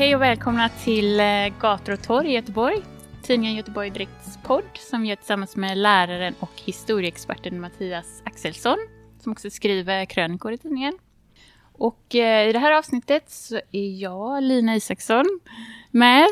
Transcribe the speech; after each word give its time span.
Hej 0.00 0.14
och 0.14 0.22
välkomna 0.22 0.68
till 0.68 1.20
eh, 1.20 1.26
Gator 1.60 1.92
och 1.92 2.02
torg 2.02 2.30
i 2.30 2.34
Göteborg. 2.34 2.76
Tidningen 3.22 3.56
Göteborg 3.56 3.90
Direkts 3.90 4.38
podd 4.44 4.64
som 4.74 5.06
gör 5.06 5.16
tillsammans 5.16 5.56
med 5.56 5.78
läraren 5.78 6.34
och 6.40 6.50
historieexperten 6.64 7.60
Mattias 7.60 8.22
Axelsson 8.24 8.76
som 9.18 9.32
också 9.32 9.50
skriver 9.50 10.04
krönikor 10.04 10.52
i 10.52 10.58
tidningen. 10.58 10.98
Och 11.72 12.14
eh, 12.14 12.48
i 12.48 12.52
det 12.52 12.58
här 12.58 12.72
avsnittet 12.72 13.30
så 13.30 13.60
är 13.72 14.00
jag, 14.02 14.42
Lina 14.42 14.76
Isaksson, 14.76 15.40
med 15.90 16.28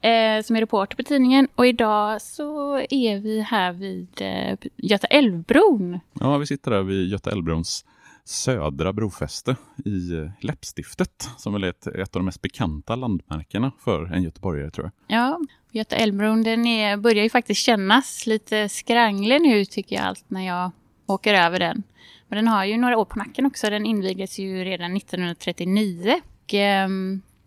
eh, 0.00 0.42
som 0.42 0.56
är 0.56 0.60
reporter 0.60 0.96
på 0.96 1.02
tidningen 1.02 1.48
och 1.54 1.66
idag 1.66 2.22
så 2.22 2.76
är 2.90 3.18
vi 3.18 3.40
här 3.40 3.72
vid 3.72 4.08
eh, 4.20 4.56
Göta 4.76 5.06
älvbron. 5.06 6.00
Ja, 6.20 6.38
vi 6.38 6.46
sitter 6.46 6.70
där 6.70 6.82
vid 6.82 7.08
Göta 7.08 7.30
älvbrons 7.30 7.84
södra 8.24 8.92
brofäste 8.92 9.56
i 9.84 10.14
eh, 10.14 10.30
Läppstiftet, 10.40 11.30
som 11.36 11.52
väl 11.52 11.64
är 11.64 11.68
ett, 11.68 11.86
ett 11.86 12.16
av 12.16 12.20
de 12.20 12.24
mest 12.24 12.42
bekanta 12.42 12.96
landmärkena 12.96 13.72
för 13.78 14.12
en 14.12 14.22
göteborgare 14.22 14.70
tror 14.70 14.90
jag. 15.06 15.18
Ja, 15.18 15.40
Göta 15.72 15.96
älvbron 15.96 16.42
den 16.42 16.66
är, 16.66 16.96
börjar 16.96 17.22
ju 17.22 17.30
faktiskt 17.30 17.60
kännas 17.60 18.26
lite 18.26 18.68
skranglig 18.68 19.42
nu 19.42 19.64
tycker 19.64 19.96
jag 19.96 20.04
allt 20.04 20.30
när 20.30 20.46
jag 20.46 20.70
åker 21.06 21.34
över 21.34 21.58
den. 21.58 21.82
Men 22.28 22.36
den 22.36 22.48
har 22.48 22.64
ju 22.64 22.76
några 22.76 22.98
år 22.98 23.04
på 23.04 23.18
nacken 23.18 23.46
också. 23.46 23.70
Den 23.70 23.86
invigdes 23.86 24.38
ju 24.38 24.64
redan 24.64 24.96
1939. 24.96 26.20
Och, 26.44 26.54
eh, 26.54 26.88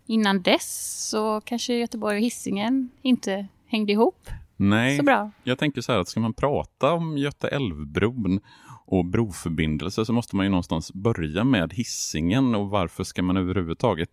innan 0.06 0.42
dess 0.42 1.08
så 1.10 1.40
kanske 1.40 1.74
Göteborg 1.74 2.16
och 2.16 2.22
Hisingen 2.22 2.90
inte 3.02 3.46
hängde 3.66 3.92
ihop 3.92 4.28
Nej, 4.68 4.96
så 4.96 5.02
bra. 5.02 5.30
jag 5.42 5.58
tänker 5.58 5.80
så 5.80 5.92
här 5.92 5.98
att 5.98 6.08
ska 6.08 6.20
man 6.20 6.34
prata 6.34 6.92
om 6.92 7.18
Göta 7.18 7.48
älvbron 7.48 8.40
och 8.86 9.04
broförbindelser 9.04 10.04
så 10.04 10.12
måste 10.12 10.36
man 10.36 10.46
ju 10.46 10.50
någonstans 10.50 10.92
börja 10.92 11.44
med 11.44 11.72
hissingen 11.72 12.54
och 12.54 12.68
varför 12.68 13.04
ska 13.04 13.22
man 13.22 13.36
överhuvudtaget 13.36 14.10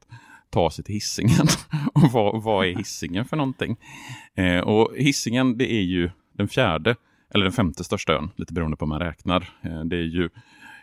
ta 0.50 0.72
sig 0.72 0.84
till 0.84 0.96
hissingen 0.96 1.48
och 1.94 2.12
vad, 2.12 2.44
vad 2.44 2.66
är 2.66 2.76
hissingen 2.76 3.26
för 3.26 3.38
någonting? 3.38 3.78
Eh, 4.36 4.60
och 4.60 4.90
hissingen 4.98 5.58
det 5.58 5.72
är 5.72 5.82
ju 5.82 6.10
den 6.34 6.48
fjärde 6.48 6.96
eller 7.34 7.44
den 7.44 7.52
femte 7.52 7.84
största 7.84 8.14
ön, 8.14 8.30
lite 8.36 8.54
beroende 8.54 8.78
på 8.78 8.86
hur 8.86 8.90
man 8.90 9.00
räknar. 9.00 9.50
Eh, 9.62 9.84
det 9.84 9.96
är 9.96 10.04
ju 10.04 10.30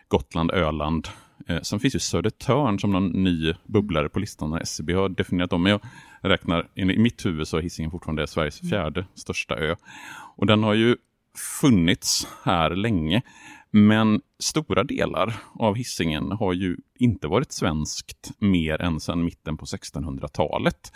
Gotland, 0.09 0.50
Öland. 0.50 1.09
Eh, 1.48 1.60
sen 1.60 1.81
finns 1.81 1.94
ju 1.94 1.98
Södertörn 1.98 2.78
som 2.78 2.92
någon 2.92 3.09
ny 3.09 3.54
bubblare 3.66 4.09
på 4.09 4.19
listan 4.19 4.50
när 4.50 4.60
SCB 4.60 4.92
har 4.92 5.09
definierat 5.09 5.50
dem. 5.50 5.62
Men 5.62 5.72
jag 5.72 5.81
räknar, 6.20 6.68
i 6.74 6.84
mitt 6.84 7.26
huvud 7.26 7.48
så 7.48 7.56
är 7.56 7.62
Hisingen 7.62 7.90
fortfarande 7.90 8.26
Sveriges 8.26 8.60
fjärde 8.60 9.06
största 9.14 9.56
ö. 9.56 9.74
Och 10.36 10.46
den 10.46 10.62
har 10.62 10.74
ju 10.74 10.96
funnits 11.60 12.28
här 12.44 12.70
länge. 12.70 13.22
Men 13.70 14.20
stora 14.38 14.84
delar 14.84 15.34
av 15.54 15.74
hissingen 15.74 16.32
har 16.32 16.52
ju 16.52 16.76
inte 16.98 17.28
varit 17.28 17.52
svenskt 17.52 18.30
mer 18.38 18.82
än 18.82 19.00
sedan 19.00 19.24
mitten 19.24 19.56
på 19.56 19.64
1600-talet. 19.64 20.92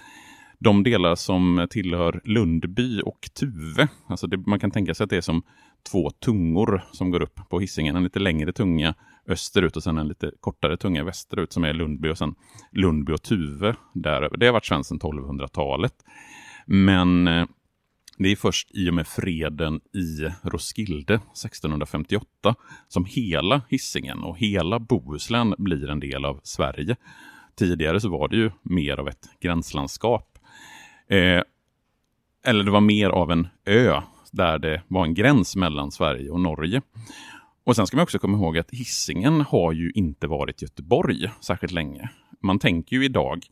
De 0.65 0.83
delar 0.83 1.15
som 1.15 1.67
tillhör 1.71 2.21
Lundby 2.25 3.01
och 3.01 3.31
Tuve, 3.41 3.89
alltså 4.07 4.27
det, 4.27 4.37
man 4.37 4.61
kan 4.61 4.71
tänka 4.71 4.95
sig 4.95 5.05
att 5.05 5.11
det 5.11 5.17
är 5.17 5.21
som 5.21 5.43
två 5.91 6.11
tungor 6.11 6.85
som 6.93 7.11
går 7.11 7.23
upp 7.23 7.41
på 7.51 7.61
hissingen. 7.61 7.97
En 7.97 8.05
lite 8.05 8.19
längre 8.19 8.53
tunga 8.53 8.95
österut 9.29 9.77
och 9.77 9.83
sen 9.83 9.99
en 9.99 10.09
lite 10.09 10.31
kortare 10.41 10.77
tunga 10.77 11.05
västerut 11.05 11.53
som 11.53 11.65
är 11.65 11.73
Lundby 11.73 12.09
och 12.09 12.19
sen 12.19 12.35
Lundby 12.73 13.13
och 13.13 13.23
Tuve 13.23 13.77
däröver. 13.95 14.37
Det 14.37 14.47
har 14.47 14.53
varit 14.53 14.67
svenskt 14.67 14.89
sedan 14.89 15.01
1200-talet. 15.01 15.95
Men 16.67 17.29
eh, 17.29 17.47
det 18.19 18.29
är 18.29 18.37
först 18.37 18.71
i 18.75 18.91
och 18.91 18.95
med 18.95 19.07
freden 19.07 19.81
i 19.95 20.29
Roskilde 20.43 21.15
1658 21.15 22.55
som 22.89 23.05
hela 23.05 23.63
hissingen 23.69 24.19
och 24.19 24.39
hela 24.39 24.79
Bohuslän 24.79 25.55
blir 25.59 25.91
en 25.91 26.01
del 26.01 26.25
av 26.25 26.41
Sverige. 26.43 26.97
Tidigare 27.55 28.01
så 28.01 28.09
var 28.09 28.29
det 28.29 28.37
ju 28.37 28.51
mer 28.63 29.01
av 29.01 29.09
ett 29.09 29.29
gränslandskap. 29.41 30.32
Eh, 31.13 31.43
eller 32.45 32.65
det 32.65 32.71
var 32.71 32.81
mer 32.81 33.11
av 33.11 33.31
en 33.31 33.49
ö 33.67 34.01
där 34.31 34.59
det 34.59 34.83
var 34.89 35.05
en 35.05 35.15
gräns 35.15 35.57
mellan 35.57 35.91
Sverige 35.91 36.31
och 36.31 36.41
Norge. 36.41 36.83
Och 37.65 37.77
sen 37.77 37.87
ska 37.87 37.97
man 37.97 38.03
också 38.03 38.19
komma 38.19 38.39
ihåg 38.39 38.59
att 38.59 38.71
hissingen 38.71 39.41
har 39.41 39.73
ju 39.73 39.91
inte 39.95 40.27
varit 40.27 40.63
Göteborg 40.63 41.31
särskilt 41.41 41.73
länge. 41.73 42.11
Man 42.43 42.59
tänker 42.59 42.97
ju 42.97 43.05
idag 43.05 43.47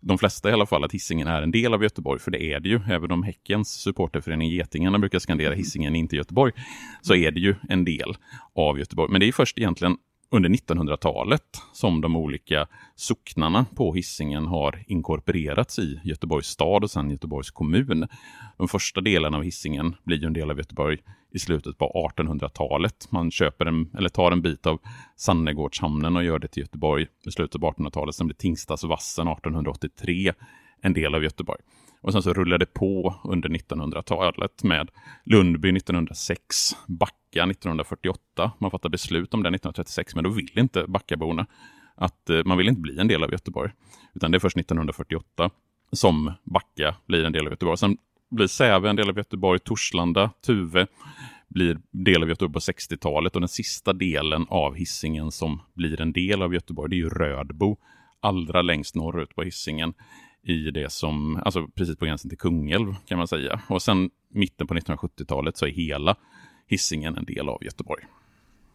de 0.00 0.18
flesta 0.18 0.50
i 0.50 0.52
alla 0.52 0.66
fall, 0.66 0.84
att 0.84 0.92
hissingen 0.92 1.28
är 1.28 1.42
en 1.42 1.50
del 1.50 1.74
av 1.74 1.82
Göteborg, 1.82 2.20
för 2.20 2.30
det 2.30 2.42
är 2.42 2.60
det 2.60 2.68
ju. 2.68 2.80
Även 2.90 3.10
om 3.10 3.22
Häckens 3.22 3.68
supporterförening 3.68 4.50
Getingarna 4.50 4.98
brukar 4.98 5.18
skandera 5.18 5.54
hissingen 5.54 5.96
inte 5.96 6.16
Göteborg, 6.16 6.52
så 7.00 7.14
är 7.14 7.30
det 7.30 7.40
ju 7.40 7.54
en 7.68 7.84
del 7.84 8.16
av 8.54 8.78
Göteborg. 8.78 9.12
Men 9.12 9.20
det 9.20 9.28
är 9.28 9.32
först 9.32 9.58
egentligen 9.58 9.96
under 10.32 10.50
1900-talet 10.50 11.62
som 11.72 12.00
de 12.00 12.16
olika 12.16 12.66
socknarna 12.94 13.66
på 13.74 13.94
hissingen 13.94 14.46
har 14.46 14.84
inkorporerats 14.86 15.78
i 15.78 16.00
Göteborgs 16.04 16.46
stad 16.46 16.84
och 16.84 16.90
sen 16.90 17.10
Göteborgs 17.10 17.50
kommun. 17.50 18.08
De 18.58 18.68
första 18.68 19.00
delarna 19.00 19.36
av 19.36 19.42
hissingen 19.42 19.96
blir 20.04 20.18
ju 20.18 20.26
en 20.26 20.32
del 20.32 20.50
av 20.50 20.58
Göteborg 20.58 20.98
i 21.32 21.38
slutet 21.38 21.78
på 21.78 22.10
1800-talet. 22.16 23.08
Man 23.10 23.30
köper 23.30 23.66
en, 23.66 23.90
eller 23.98 24.08
tar 24.08 24.32
en 24.32 24.42
bit 24.42 24.66
av 24.66 24.80
Sannegårdshamnen 25.16 26.16
och 26.16 26.24
gör 26.24 26.38
det 26.38 26.48
till 26.48 26.62
Göteborg 26.62 27.06
i 27.26 27.30
slutet 27.30 27.60
på 27.60 27.70
1800-talet. 27.70 28.14
Sen 28.14 28.26
blir 28.26 28.36
Tingstadsvassen 28.36 29.28
1883 29.28 30.32
en 30.82 30.92
del 30.92 31.14
av 31.14 31.22
Göteborg. 31.22 31.60
Och 32.00 32.12
sen 32.12 32.22
så 32.22 32.32
rullade 32.32 32.64
det 32.64 32.74
på 32.74 33.14
under 33.24 33.48
1900-talet 33.48 34.62
med 34.62 34.90
Lundby 35.24 35.76
1906, 35.76 36.36
Backa 37.32 37.50
1948. 37.50 38.52
Man 38.58 38.70
fattar 38.70 38.88
beslut 38.88 39.34
om 39.34 39.42
det 39.42 39.48
1936, 39.48 40.14
men 40.14 40.24
då 40.24 40.30
vill 40.30 40.58
inte 40.58 40.84
Backaborna 40.88 41.46
att 41.94 42.30
eh, 42.30 42.44
man 42.44 42.58
vill 42.58 42.68
inte 42.68 42.80
bli 42.80 42.98
en 42.98 43.08
del 43.08 43.24
av 43.24 43.32
Göteborg. 43.32 43.72
Utan 44.14 44.30
det 44.30 44.36
är 44.36 44.40
först 44.40 44.56
1948 44.56 45.50
som 45.92 46.32
Backa 46.44 46.96
blir 47.06 47.24
en 47.24 47.32
del 47.32 47.46
av 47.46 47.52
Göteborg. 47.52 47.78
Sen 47.78 47.96
blir 48.30 48.46
Säve 48.46 48.90
en 48.90 48.96
del 48.96 49.08
av 49.08 49.16
Göteborg, 49.16 49.58
Torslanda, 49.58 50.30
Tuve 50.46 50.86
blir 51.48 51.78
del 51.90 52.22
av 52.22 52.28
Göteborg 52.28 52.52
på 52.52 52.58
60-talet 52.58 53.34
och 53.34 53.40
den 53.40 53.48
sista 53.48 53.92
delen 53.92 54.46
av 54.48 54.74
hissingen 54.74 55.32
som 55.32 55.60
blir 55.74 56.00
en 56.00 56.12
del 56.12 56.42
av 56.42 56.54
Göteborg, 56.54 56.90
det 56.90 56.96
är 56.96 57.04
ju 57.04 57.08
Rödbo, 57.08 57.76
allra 58.20 58.62
längst 58.62 58.94
norrut 58.94 59.34
på 59.34 59.42
hissingen 59.42 59.94
i 60.42 60.70
det 60.70 60.92
som, 60.92 61.36
alltså 61.44 61.66
precis 61.74 61.96
på 61.96 62.04
gränsen 62.04 62.28
till 62.28 62.38
Kungälv 62.38 62.94
kan 63.06 63.18
man 63.18 63.28
säga. 63.28 63.60
Och 63.68 63.82
sen 63.82 64.10
mitten 64.30 64.66
på 64.66 64.74
1970-talet 64.74 65.56
så 65.56 65.66
är 65.66 65.70
hela 65.70 66.16
hissingen 66.66 67.16
en 67.16 67.24
del 67.24 67.48
av 67.48 67.64
Göteborg. 67.64 68.04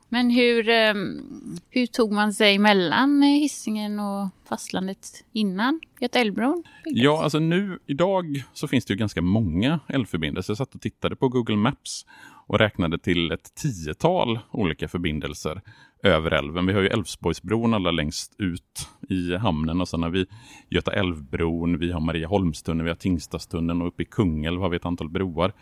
Men 0.09 0.29
hur, 0.29 0.69
ehm, 0.69 1.21
hur 1.69 1.85
tog 1.85 2.11
man 2.11 2.33
sig 2.33 2.59
mellan 2.59 3.21
hissingen 3.21 3.99
och 3.99 4.29
fastlandet 4.49 5.23
innan 5.33 5.79
Göta 5.99 6.19
älvbron 6.19 6.63
byggdes? 6.83 7.03
Ja, 7.03 7.23
alltså 7.23 7.39
nu 7.39 7.79
idag 7.85 8.43
så 8.53 8.67
finns 8.67 8.85
det 8.85 8.93
ju 8.93 8.97
ganska 8.97 9.21
många 9.21 9.79
älvförbindelser. 9.87 10.51
Jag 10.51 10.57
satt 10.57 10.75
och 10.75 10.81
tittade 10.81 11.15
på 11.15 11.29
Google 11.29 11.55
Maps 11.55 12.05
och 12.47 12.59
räknade 12.59 12.99
till 12.99 13.31
ett 13.31 13.55
tiotal 13.55 14.39
olika 14.51 14.87
förbindelser 14.87 15.61
över 16.03 16.31
älven. 16.31 16.65
Vi 16.65 16.73
har 16.73 16.81
ju 16.81 16.87
Älvsborgsbron 16.87 17.73
allra 17.73 17.91
längst 17.91 18.35
ut 18.37 18.89
i 19.09 19.35
hamnen 19.35 19.81
och 19.81 19.87
sen 19.87 20.03
har 20.03 20.09
vi 20.09 20.25
Göta 20.69 20.93
älvbron, 20.93 21.77
vi 21.79 21.91
har 21.91 21.99
Marieholmstunneln, 21.99 22.83
vi 22.83 22.89
har 22.89 22.95
Tingstadstunneln 22.95 23.81
och 23.81 23.87
uppe 23.87 24.03
i 24.03 24.05
Kungälv 24.05 24.61
har 24.61 24.69
vi 24.69 24.75
ett 24.75 24.85
antal 24.85 25.09
broar. 25.09 25.53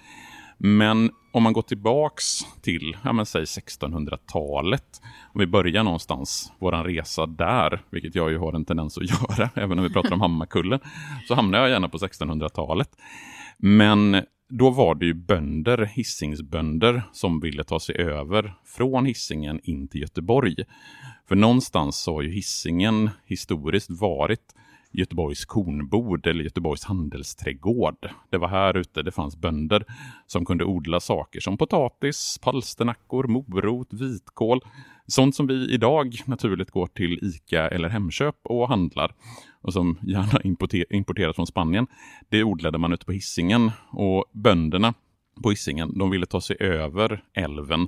Men 0.58 1.12
om 1.32 1.44
man 1.44 1.54
går 1.54 1.62
tillbaks 1.62 2.40
till, 2.62 2.98
ja 3.04 3.14
men 3.14 3.26
säg 3.26 3.44
1600-talet, 3.44 5.02
om 5.34 5.40
vi 5.40 5.48
börjar 5.48 5.84
någonstans, 5.84 6.54
vår 6.60 6.72
resa 6.72 7.26
där, 7.26 7.82
vilket 7.90 8.16
jag 8.16 8.32
ju 8.32 8.38
har 8.38 8.54
en 8.54 8.66
tendens 8.66 8.98
att 8.98 9.10
göra, 9.40 9.50
även 9.56 9.80
om 9.80 9.84
vi 9.86 9.94
pratar 9.94 10.14
om 10.14 10.22
Hammarkullen, 10.22 10.80
så 11.28 11.36
hamnar 11.36 11.60
jag 11.60 11.70
gärna 11.70 11.90
på 11.90 11.98
1600-talet. 11.98 12.90
Men 13.58 14.24
då 14.50 14.70
var 14.70 14.96
det 14.96 15.06
ju 15.06 15.14
bönder, 15.14 15.86
hissingsbönder, 15.86 17.04
som 17.12 17.40
ville 17.40 17.64
ta 17.64 17.80
sig 17.80 17.96
över 17.96 18.54
från 18.66 19.06
hissingen 19.06 19.60
in 19.64 19.88
till 19.88 20.02
Göteborg. 20.02 20.56
För 21.28 21.36
någonstans 21.36 21.98
så 21.98 22.14
har 22.14 22.22
ju 22.22 22.32
hissingen 22.32 23.10
historiskt 23.26 23.90
varit 23.90 24.56
Göteborgs 24.98 25.46
kornbod 25.46 26.28
eller 26.28 26.44
Göteborgs 26.44 26.84
handelsträdgård. 26.84 28.10
Det 28.30 28.38
var 28.38 28.48
här 28.48 28.78
ute 28.78 29.02
det 29.02 29.12
fanns 29.12 29.38
bönder 29.38 29.86
som 30.28 30.46
kunde 30.46 30.66
odla 30.66 31.00
saker 31.00 31.40
som 31.40 31.58
potatis, 31.58 32.40
palsternackor, 32.44 33.28
morot, 33.28 33.94
vitkål. 33.94 34.62
Sånt 35.08 35.36
som 35.36 35.48
vi 35.48 35.74
idag 35.74 36.16
naturligt 36.26 36.72
går 36.72 36.88
till 36.88 37.20
ICA 37.22 37.68
eller 37.68 37.90
Hemköp 37.90 38.36
och 38.44 38.68
handlar 38.68 39.14
och 39.62 39.74
som 39.74 39.98
gärna 40.02 40.42
importeras 40.90 41.36
från 41.36 41.48
Spanien. 41.48 41.88
Det 42.30 42.44
odlade 42.44 42.78
man 42.78 42.94
ute 42.94 43.06
på 43.06 43.12
hissingen 43.12 43.72
och 43.92 44.26
bönderna 44.32 44.94
på 45.44 45.50
hissingen 45.50 45.98
de 45.98 46.10
ville 46.10 46.26
ta 46.26 46.42
sig 46.42 46.58
över 46.60 47.24
älven 47.34 47.88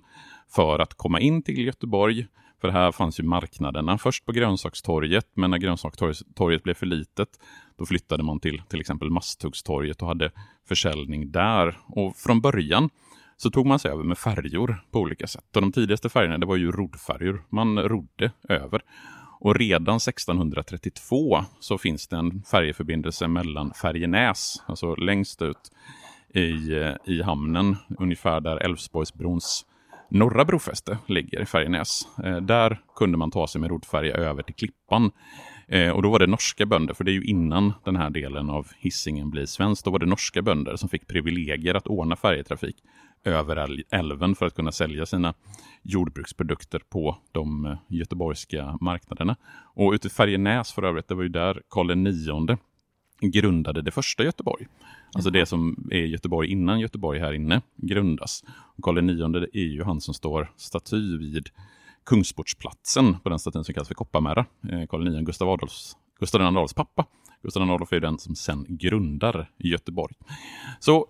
för 0.56 0.80
att 0.80 0.94
komma 0.94 1.19
in 1.19 1.42
till 1.42 1.65
Göteborg 1.65 2.27
för 2.62 2.69
här 2.69 2.92
fanns 2.92 3.19
ju 3.19 3.24
marknaderna 3.24 3.98
först 3.98 4.25
på 4.25 4.31
grönsakstorget, 4.31 5.27
men 5.33 5.51
när 5.51 5.57
grönsakstorget 5.57 6.63
blev 6.63 6.74
för 6.74 6.86
litet, 6.86 7.30
då 7.77 7.86
flyttade 7.86 8.24
man 8.24 8.39
till 8.39 8.62
till 8.69 8.80
exempel 8.80 9.09
Masthuggstorget 9.09 10.01
och 10.01 10.07
hade 10.07 10.31
försäljning 10.68 11.31
där. 11.31 11.77
Och 11.88 12.15
från 12.15 12.42
början 12.42 12.89
så 13.38 13.50
tog 13.50 13.65
man 13.65 13.80
sig 13.80 13.92
över 13.92 14.04
med 14.04 14.18
färjor 14.18 14.83
på 14.92 15.00
olika 15.00 15.27
sätt. 15.27 15.56
Och 15.56 15.62
de 15.62 15.71
tidigaste 15.71 16.09
färjorna 16.09 16.38
det 16.38 16.45
var 16.45 16.56
ju 16.56 16.71
roddfärjor. 16.71 17.44
Man 17.50 17.80
rodde 17.80 18.31
över. 18.50 18.81
Och 19.39 19.56
redan 19.56 19.95
1632 19.95 21.45
så 21.60 21.77
finns 21.77 22.07
det 22.07 22.15
en 22.15 22.44
färjeförbindelse 22.51 23.27
mellan 23.27 23.74
Färjenäs, 23.74 24.63
alltså 24.65 24.95
längst 24.95 25.42
ut 25.42 25.71
i, 26.33 26.74
eh, 26.74 26.94
i 27.06 27.21
hamnen, 27.21 27.75
ungefär 28.00 28.42
där 28.42 28.57
Älvsborgsbrons 28.57 29.65
norra 30.09 30.45
brofäste 30.45 30.98
ligger 31.07 31.42
i 31.42 31.45
Färjenäs. 31.45 32.07
Eh, 32.24 32.38
där 32.38 32.81
kunde 32.95 33.18
man 33.18 33.31
ta 33.31 33.48
sig 33.48 33.62
med 33.62 33.69
roddfärja 33.69 34.15
över 34.15 34.44
till 34.44 34.56
Klippan. 34.56 35.12
Eh, 35.68 35.92
och 35.92 36.01
då 36.01 36.09
var 36.09 36.19
det 36.19 36.27
norska 36.27 36.65
bönder, 36.65 36.94
för 36.94 37.04
det 37.04 37.12
är 37.12 37.13
ju 37.13 37.24
innan 37.24 37.74
den 37.83 37.95
här 37.95 38.09
delen 38.09 38.50
av 38.50 38.68
hissingen 38.77 39.30
blir 39.30 39.45
svensk. 39.45 39.86
Då 39.86 39.92
var 39.92 40.00
det 40.00 40.06
norska 40.06 40.42
bönder 40.42 40.75
som 40.75 40.89
fick 40.89 41.07
privilegier 41.07 41.74
att 41.75 41.88
ordna 41.88 42.15
färjetrafik 42.15 42.75
över 43.24 43.83
älven 43.89 44.36
för 44.36 44.45
att 44.45 44.56
kunna 44.56 44.71
sälja 44.71 45.06
sina 45.06 45.33
jordbruksprodukter 45.83 46.81
på 46.89 47.18
de 47.31 47.65
eh, 47.65 47.77
göteborgska 47.88 48.77
marknaderna. 48.81 49.36
Och 49.74 49.92
ute 49.92 50.07
i 50.07 50.10
Färjenäs 50.10 50.71
för 50.71 50.83
övrigt, 50.83 51.07
det 51.07 51.15
var 51.15 51.24
ju 51.24 51.30
där 51.30 51.62
Karl 51.69 52.07
IX 52.07 52.62
grundade 53.21 53.81
det 53.81 53.92
första 53.92 54.24
Göteborg. 54.24 54.68
Alltså 55.13 55.30
det 55.30 55.45
som 55.45 55.88
är 55.92 56.06
Göteborg 56.06 56.51
innan 56.51 56.80
Göteborg 56.80 57.19
här 57.19 57.33
inne 57.33 57.62
grundas. 57.75 58.44
Och 58.77 58.83
Karl 58.83 59.09
IX 59.09 59.48
är 59.54 59.68
ju 59.68 59.83
han 59.83 60.01
som 60.01 60.13
står 60.13 60.51
staty 60.56 61.18
vid 61.18 61.50
Kungsportsplatsen 62.06 63.19
på 63.19 63.30
den 63.30 63.39
statyn 63.39 63.63
som 63.63 63.74
kallas 63.74 63.88
för 63.88 63.95
Kopparmära. 63.95 64.45
Eh, 64.69 64.86
Karl 64.86 65.07
IX, 65.07 65.25
Gustav 65.25 65.50
Adolfs, 65.50 65.98
Gustav 66.19 66.42
II 66.42 66.48
Adolfs 66.48 66.74
pappa. 66.74 67.06
Gustav 67.44 67.63
II 67.63 67.74
Adolf 67.74 67.94
är 67.94 68.00
den 68.00 68.19
som 68.19 68.36
sen 68.36 68.65
grundar 68.69 69.50
Göteborg. 69.57 70.15
Så 70.80 71.07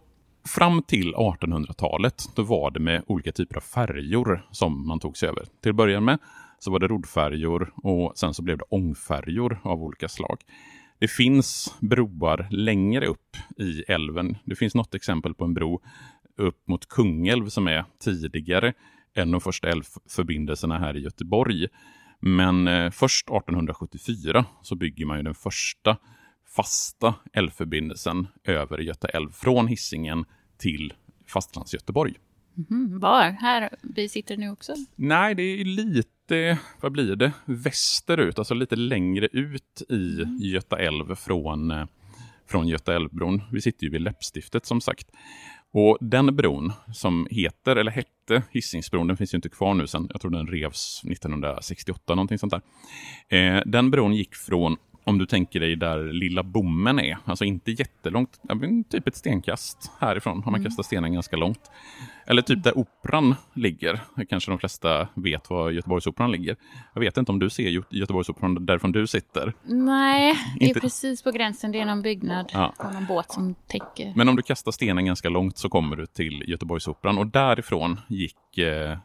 fram 0.47 0.83
till 0.83 1.15
1800-talet 1.15 2.29
då 2.35 2.43
var 2.43 2.71
det 2.71 2.79
med 2.79 3.03
olika 3.07 3.31
typer 3.31 3.55
av 3.55 3.61
färjor 3.61 4.47
som 4.51 4.87
man 4.87 4.99
tog 4.99 5.17
sig 5.17 5.29
över. 5.29 5.45
Till 5.61 5.69
att 5.69 5.75
börja 5.75 6.01
med 6.01 6.19
så 6.59 6.71
var 6.71 6.79
det 6.79 6.87
roddfärjor 6.87 7.73
och 7.75 8.17
sen 8.17 8.33
så 8.33 8.43
blev 8.43 8.57
det 8.57 8.63
ångfärjor 8.69 9.59
av 9.63 9.83
olika 9.83 10.07
slag. 10.07 10.37
Det 10.99 11.07
finns 11.07 11.75
broar 11.79 12.47
längre 12.51 13.07
upp 13.07 13.37
i 13.57 13.81
älven. 13.87 14.37
Det 14.45 14.55
finns 14.55 14.75
något 14.75 14.95
exempel 14.95 15.33
på 15.33 15.43
en 15.43 15.53
bro 15.53 15.81
upp 16.37 16.67
mot 16.67 16.87
Kungälv 16.87 17.49
som 17.49 17.67
är 17.67 17.85
tidigare 17.99 18.73
än 19.15 19.31
de 19.31 19.41
första 19.41 19.69
älvförbindelserna 19.69 20.79
här 20.79 20.97
i 20.97 20.99
Göteborg. 20.99 21.67
Men 22.19 22.67
eh, 22.67 22.91
först 22.91 23.29
1874 23.29 24.45
så 24.61 24.75
bygger 24.75 25.05
man 25.05 25.17
ju 25.17 25.23
den 25.23 25.35
första 25.35 25.97
fasta 26.55 27.15
älvförbindelsen 27.33 28.27
över 28.43 28.77
Göta 28.77 29.07
älv 29.07 29.31
från 29.31 29.67
Hisingen 29.67 30.25
till 30.57 30.93
fastlands-Göteborg. 31.25 32.15
Mm, 32.69 32.99
var? 32.99 33.21
Här 33.21 33.69
vi 33.81 34.09
sitter 34.09 34.37
nu 34.37 34.49
också? 34.49 34.73
Nej, 34.95 35.35
det 35.35 35.43
är 35.43 35.65
lite, 35.65 36.09
vad 36.81 36.91
blir 36.91 37.15
det, 37.15 37.31
västerut, 37.45 38.39
alltså 38.39 38.53
lite 38.53 38.75
längre 38.75 39.27
ut 39.31 39.81
i 39.89 40.21
mm. 40.21 40.37
Göta 40.37 40.79
älv 40.79 41.15
från, 41.15 41.71
eh, 41.71 41.85
från 42.47 42.67
Göta 42.67 42.95
älvbron. 42.95 43.41
Vi 43.51 43.61
sitter 43.61 43.83
ju 43.83 43.89
vid 43.89 44.01
läppstiftet 44.01 44.65
som 44.65 44.81
sagt. 44.81 45.07
Och 45.73 45.97
den 46.01 46.35
bron 46.35 46.73
som 46.93 47.27
heter, 47.31 47.75
eller 47.75 47.91
hette 47.91 48.43
Hisingsbron, 48.51 49.07
den 49.07 49.17
finns 49.17 49.33
ju 49.33 49.35
inte 49.35 49.49
kvar 49.49 49.73
nu 49.73 49.87
sen, 49.87 50.07
jag 50.11 50.21
tror 50.21 50.31
den 50.31 50.47
revs 50.47 51.01
1968, 51.03 52.15
någonting 52.15 52.37
sånt 52.37 52.53
där. 52.53 52.61
Eh, 53.37 53.61
den 53.65 53.91
bron 53.91 54.13
gick 54.13 54.35
från 54.35 54.77
om 55.07 55.17
du 55.17 55.25
tänker 55.25 55.59
dig 55.59 55.75
där 55.75 56.13
lilla 56.13 56.43
bommen 56.43 56.99
är, 56.99 57.17
alltså 57.25 57.45
inte 57.45 57.71
jättelångt, 57.71 58.39
typ 58.89 59.07
ett 59.07 59.15
stenkast 59.15 59.91
härifrån 59.99 60.43
har 60.43 60.51
man 60.51 60.59
mm. 60.59 60.65
kastat 60.65 60.85
stenen 60.85 61.13
ganska 61.13 61.35
långt. 61.35 61.71
Eller 62.25 62.41
typ 62.41 62.63
där 62.63 62.77
operan 62.77 63.35
ligger, 63.53 63.99
kanske 64.29 64.51
de 64.51 64.59
flesta 64.59 65.07
vet 65.13 65.49
var 65.49 65.71
Göteborgsoperan 65.71 66.31
ligger. 66.31 66.55
Jag 66.93 67.01
vet 67.01 67.17
inte 67.17 67.31
om 67.31 67.39
du 67.39 67.49
ser 67.49 67.83
Göteborgsoperan 67.89 68.65
därifrån 68.65 68.91
du 68.91 69.07
sitter? 69.07 69.53
Nej, 69.63 70.35
det 70.59 70.65
är 70.65 70.67
inte... 70.67 70.79
precis 70.79 71.23
på 71.23 71.31
gränsen, 71.31 71.71
det 71.71 71.79
är 71.79 71.85
någon 71.85 72.01
byggnad 72.01 72.49
ja. 72.53 72.73
och 72.77 72.93
någon 72.93 73.05
båt 73.05 73.31
som 73.31 73.55
täcker. 73.67 74.13
Men 74.15 74.29
om 74.29 74.35
du 74.35 74.41
kastar 74.41 74.71
stenen 74.71 75.05
ganska 75.05 75.29
långt 75.29 75.57
så 75.57 75.69
kommer 75.69 75.95
du 75.95 76.05
till 76.05 76.43
Göteborgsoperan 76.47 77.17
och 77.17 77.27
därifrån 77.27 77.99
gick 78.07 78.57
eh, 78.57 78.91
eh, 78.91 78.97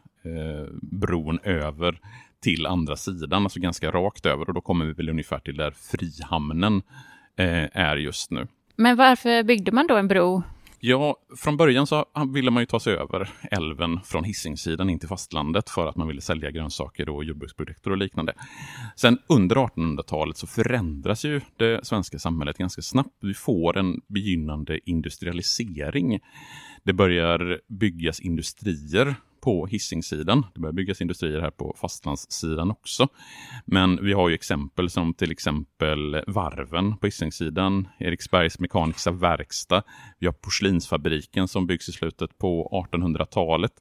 bron 0.81 1.39
över 1.43 1.99
till 2.43 2.65
andra 2.65 2.95
sidan, 2.95 3.43
alltså 3.43 3.59
ganska 3.59 3.91
rakt 3.91 4.25
över 4.25 4.47
och 4.47 4.53
då 4.53 4.61
kommer 4.61 4.85
vi 4.85 4.93
väl 4.93 5.09
ungefär 5.09 5.39
till 5.39 5.57
där 5.57 5.71
Frihamnen 5.71 6.81
eh, 7.37 7.77
är 7.77 7.97
just 7.97 8.31
nu. 8.31 8.47
Men 8.75 8.95
varför 8.97 9.43
byggde 9.43 9.71
man 9.71 9.87
då 9.87 9.97
en 9.97 10.07
bro? 10.07 10.43
Ja, 10.79 11.15
från 11.37 11.57
början 11.57 11.87
så 11.87 12.05
ville 12.33 12.51
man 12.51 12.61
ju 12.61 12.67
ta 12.67 12.79
sig 12.79 12.93
över 12.93 13.29
älven 13.51 13.99
från 14.05 14.23
Hisingssidan 14.23 14.89
in 14.89 14.99
till 14.99 15.07
fastlandet 15.07 15.69
för 15.69 15.87
att 15.87 15.95
man 15.95 16.07
ville 16.07 16.21
sälja 16.21 16.51
grönsaker 16.51 17.09
och 17.09 17.23
jordbruksprodukter 17.23 17.91
och 17.91 17.97
liknande. 17.97 18.33
Sen 18.95 19.17
under 19.29 19.55
1800-talet 19.55 20.37
så 20.37 20.47
förändras 20.47 21.25
ju 21.25 21.41
det 21.57 21.85
svenska 21.85 22.19
samhället 22.19 22.57
ganska 22.57 22.81
snabbt. 22.81 23.17
Vi 23.21 23.33
får 23.33 23.77
en 23.77 24.01
begynnande 24.07 24.89
industrialisering. 24.89 26.19
Det 26.83 26.93
börjar 26.93 27.59
byggas 27.67 28.19
industrier 28.19 29.15
på 29.43 29.65
Hisingssidan. 29.65 30.45
Det 30.53 30.59
börjar 30.59 30.73
byggas 30.73 31.01
industrier 31.01 31.41
här 31.41 31.51
på 31.51 31.75
fastlandssidan 31.81 32.71
också. 32.71 33.07
Men 33.65 34.05
vi 34.05 34.13
har 34.13 34.29
ju 34.29 34.35
exempel 34.35 34.89
som 34.89 35.13
till 35.13 35.31
exempel 35.31 36.23
varven 36.27 36.97
på 36.97 37.07
Hisingssidan, 37.07 37.87
Eriksbergs 37.99 38.59
Mekaniska 38.59 39.11
Verkstad. 39.11 39.83
Vi 40.19 40.25
har 40.25 40.33
porslinsfabriken 40.33 41.47
som 41.47 41.67
byggs 41.67 41.89
i 41.89 41.91
slutet 41.91 42.37
på 42.37 42.85
1800-talet. 42.91 43.71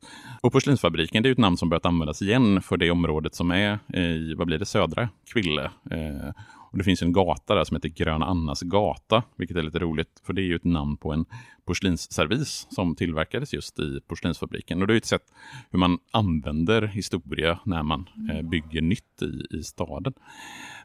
Och 0.40 0.52
porslinsfabriken 0.52 1.22
det 1.22 1.28
är 1.28 1.32
ett 1.32 1.38
namn 1.38 1.56
som 1.56 1.68
börjat 1.68 1.86
användas 1.86 2.22
igen 2.22 2.62
för 2.62 2.76
det 2.76 2.90
området 2.90 3.34
som 3.34 3.50
är 3.50 3.78
i, 3.96 4.34
vad 4.34 4.46
blir 4.46 4.58
det, 4.58 4.66
södra 4.66 5.08
Kville. 5.32 5.70
Eh, 5.90 6.30
och 6.72 6.78
Det 6.78 6.84
finns 6.84 7.02
en 7.02 7.12
gata 7.12 7.54
där 7.54 7.64
som 7.64 7.76
heter 7.76 7.88
Gröna 7.88 8.26
Annas 8.26 8.62
gata, 8.62 9.22
vilket 9.36 9.56
är 9.56 9.62
lite 9.62 9.78
roligt, 9.78 10.22
för 10.26 10.32
det 10.32 10.42
är 10.42 10.44
ju 10.44 10.56
ett 10.56 10.64
namn 10.64 10.96
på 10.96 11.12
en 11.12 11.24
porslinsservis 11.64 12.66
som 12.70 12.96
tillverkades 12.96 13.54
just 13.54 13.78
i 13.78 14.00
porslinsfabriken. 14.06 14.80
Och 14.80 14.86
det 14.86 14.94
är 14.94 14.96
ett 14.96 15.04
sätt 15.04 15.32
hur 15.70 15.78
man 15.78 15.98
använder 16.10 16.82
historia 16.82 17.58
när 17.64 17.82
man 17.82 18.08
eh, 18.32 18.42
bygger 18.42 18.82
nytt 18.82 19.22
i, 19.22 19.56
i 19.56 19.62
staden. 19.62 20.12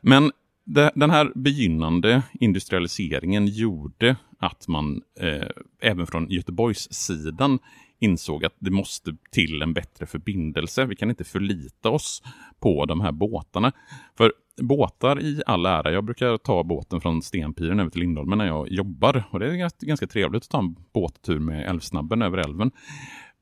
Men 0.02 0.32
den 0.96 1.10
här 1.10 1.32
begynnande 1.36 2.22
industrialiseringen 2.34 3.48
gjorde 3.48 4.16
att 4.40 4.68
man 4.68 5.02
eh, 5.20 5.48
även 5.82 6.08
från 6.08 6.30
Göteborgs 6.30 6.94
sidan 6.94 7.60
insåg 8.00 8.46
att 8.46 8.56
det 8.60 8.72
måste 8.72 9.16
till 9.32 9.62
en 9.62 9.74
bättre 9.74 10.06
förbindelse. 10.06 10.86
Vi 10.86 10.96
kan 10.96 11.10
inte 11.10 11.24
förlita 11.24 11.90
oss 11.90 12.24
på 12.60 12.86
de 12.86 13.02
här 13.02 13.12
båtarna. 13.12 13.72
För 14.18 14.34
båtar 14.62 15.22
i 15.22 15.42
all 15.46 15.66
ära, 15.66 15.92
jag 15.92 16.04
brukar 16.06 16.38
ta 16.38 16.64
båten 16.64 17.02
från 17.02 17.22
Stenpiren 17.22 17.80
över 17.80 17.90
till 17.90 18.02
Lindholmen 18.02 18.38
när 18.38 18.48
jag 18.48 18.70
jobbar. 18.70 19.24
Och 19.32 19.40
det 19.40 19.48
är 19.48 19.86
ganska 19.86 20.08
trevligt 20.08 20.44
att 20.44 20.50
ta 20.50 20.60
en 20.60 20.76
båttur 20.94 21.40
med 21.40 21.70
Älvsnabben 21.70 22.22
över 22.22 22.38
älven. 22.38 22.72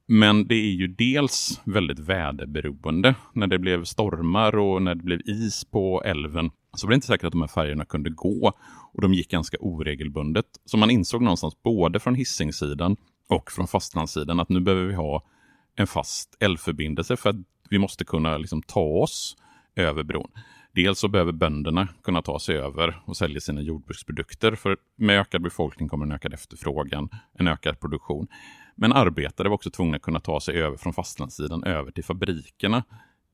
Men 0.07 0.47
det 0.47 0.55
är 0.55 0.75
ju 0.75 0.87
dels 0.87 1.61
väldigt 1.63 1.99
väderberoende. 1.99 3.15
När 3.33 3.47
det 3.47 3.59
blev 3.59 3.83
stormar 3.83 4.55
och 4.55 4.81
när 4.81 4.95
det 4.95 5.03
blev 5.03 5.21
is 5.25 5.65
på 5.65 6.03
älven 6.05 6.51
så 6.73 6.87
var 6.87 6.91
det 6.91 6.95
inte 6.95 7.07
säkert 7.07 7.25
att 7.25 7.31
de 7.31 7.41
här 7.41 7.47
färgerna 7.47 7.85
kunde 7.85 8.09
gå. 8.09 8.53
Och 8.93 9.01
de 9.01 9.13
gick 9.13 9.31
ganska 9.31 9.57
oregelbundet. 9.59 10.45
Så 10.65 10.77
man 10.77 10.91
insåg 10.91 11.21
någonstans 11.21 11.63
både 11.63 11.99
från 11.99 12.15
hissingsidan 12.15 12.97
och 13.29 13.51
från 13.51 13.67
fastlandssidan 13.67 14.39
att 14.39 14.49
nu 14.49 14.59
behöver 14.59 14.85
vi 14.85 14.93
ha 14.93 15.23
en 15.75 15.87
fast 15.87 16.37
älvförbindelse 16.39 17.17
för 17.17 17.29
att 17.29 17.35
vi 17.69 17.79
måste 17.79 18.05
kunna 18.05 18.37
liksom 18.37 18.61
ta 18.61 18.81
oss 18.81 19.37
över 19.75 20.03
bron. 20.03 20.29
Dels 20.75 20.99
så 20.99 21.07
behöver 21.07 21.31
bönderna 21.31 21.87
kunna 22.03 22.21
ta 22.21 22.39
sig 22.39 22.57
över 22.57 23.01
och 23.05 23.17
sälja 23.17 23.39
sina 23.39 23.61
jordbruksprodukter. 23.61 24.55
För 24.55 24.77
med 24.95 25.19
ökad 25.19 25.41
befolkning 25.41 25.89
kommer 25.89 26.05
en 26.05 26.11
ökad 26.11 26.33
efterfrågan, 26.33 27.09
en 27.39 27.47
ökad 27.47 27.79
produktion. 27.79 28.27
Men 28.75 28.93
arbetare 28.93 29.49
var 29.49 29.55
också 29.55 29.69
tvungna 29.69 29.95
att 29.95 30.01
kunna 30.01 30.19
ta 30.19 30.39
sig 30.39 30.61
över 30.61 30.77
från 30.77 30.93
fastlandssidan 30.93 31.63
över 31.63 31.91
till 31.91 32.03
fabrikerna 32.03 32.83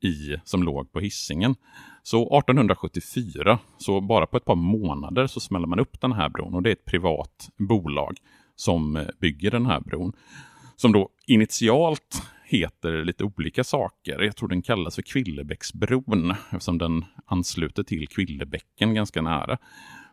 i, 0.04 0.38
som 0.44 0.64
låg 0.64 0.92
på 0.92 1.00
hissingen. 1.00 1.56
Så 2.04 2.38
1874, 2.40 3.60
så 3.78 4.02
bara 4.02 4.26
på 4.28 4.38
ett 4.38 4.46
par 4.46 4.56
månader 4.56 5.28
så 5.28 5.40
smäller 5.40 5.68
man 5.68 5.80
upp 5.80 6.02
den 6.02 6.12
här 6.12 6.30
bron 6.30 6.54
och 6.54 6.64
det 6.64 6.70
är 6.70 6.74
ett 6.74 6.86
privat 6.86 7.50
bolag 7.58 8.18
som 8.56 9.06
bygger 9.20 9.52
den 9.52 9.66
här 9.66 9.80
bron. 9.80 10.14
Som 10.76 10.92
då 10.92 11.10
initialt 11.28 12.24
heter 12.52 13.06
lite 13.06 13.24
olika 13.24 13.64
saker. 13.64 14.22
Jag 14.22 14.36
tror 14.36 14.50
den 14.50 14.62
kallas 14.62 14.96
för 14.96 15.02
Kvillebäcksbron 15.02 16.32
eftersom 16.52 16.78
den 16.78 17.06
ansluter 17.26 17.84
till 17.84 18.08
Kvillebäcken 18.08 18.94
ganska 18.94 19.22
nära. 19.22 19.58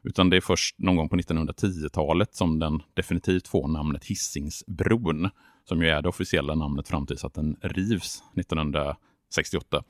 Utan 0.05 0.31
det 0.31 0.37
är 0.37 0.41
först 0.41 0.79
någon 0.79 0.97
gång 0.97 1.09
på 1.09 1.17
1910-talet 1.17 2.35
som 2.35 2.59
den 2.59 2.83
definitivt 2.95 3.49
får 3.49 3.69
namnet 3.69 4.05
Hisingsbron. 4.05 5.31
Som 5.65 5.83
ju 5.83 5.89
är 5.89 6.03
det 6.03 6.09
officiella 6.09 6.55
namnet 6.55 6.89
fram 6.89 7.07
tills 7.07 7.25
att 7.25 7.35
den 7.35 7.57
rivs 7.63 8.23
1968. 8.37 9.83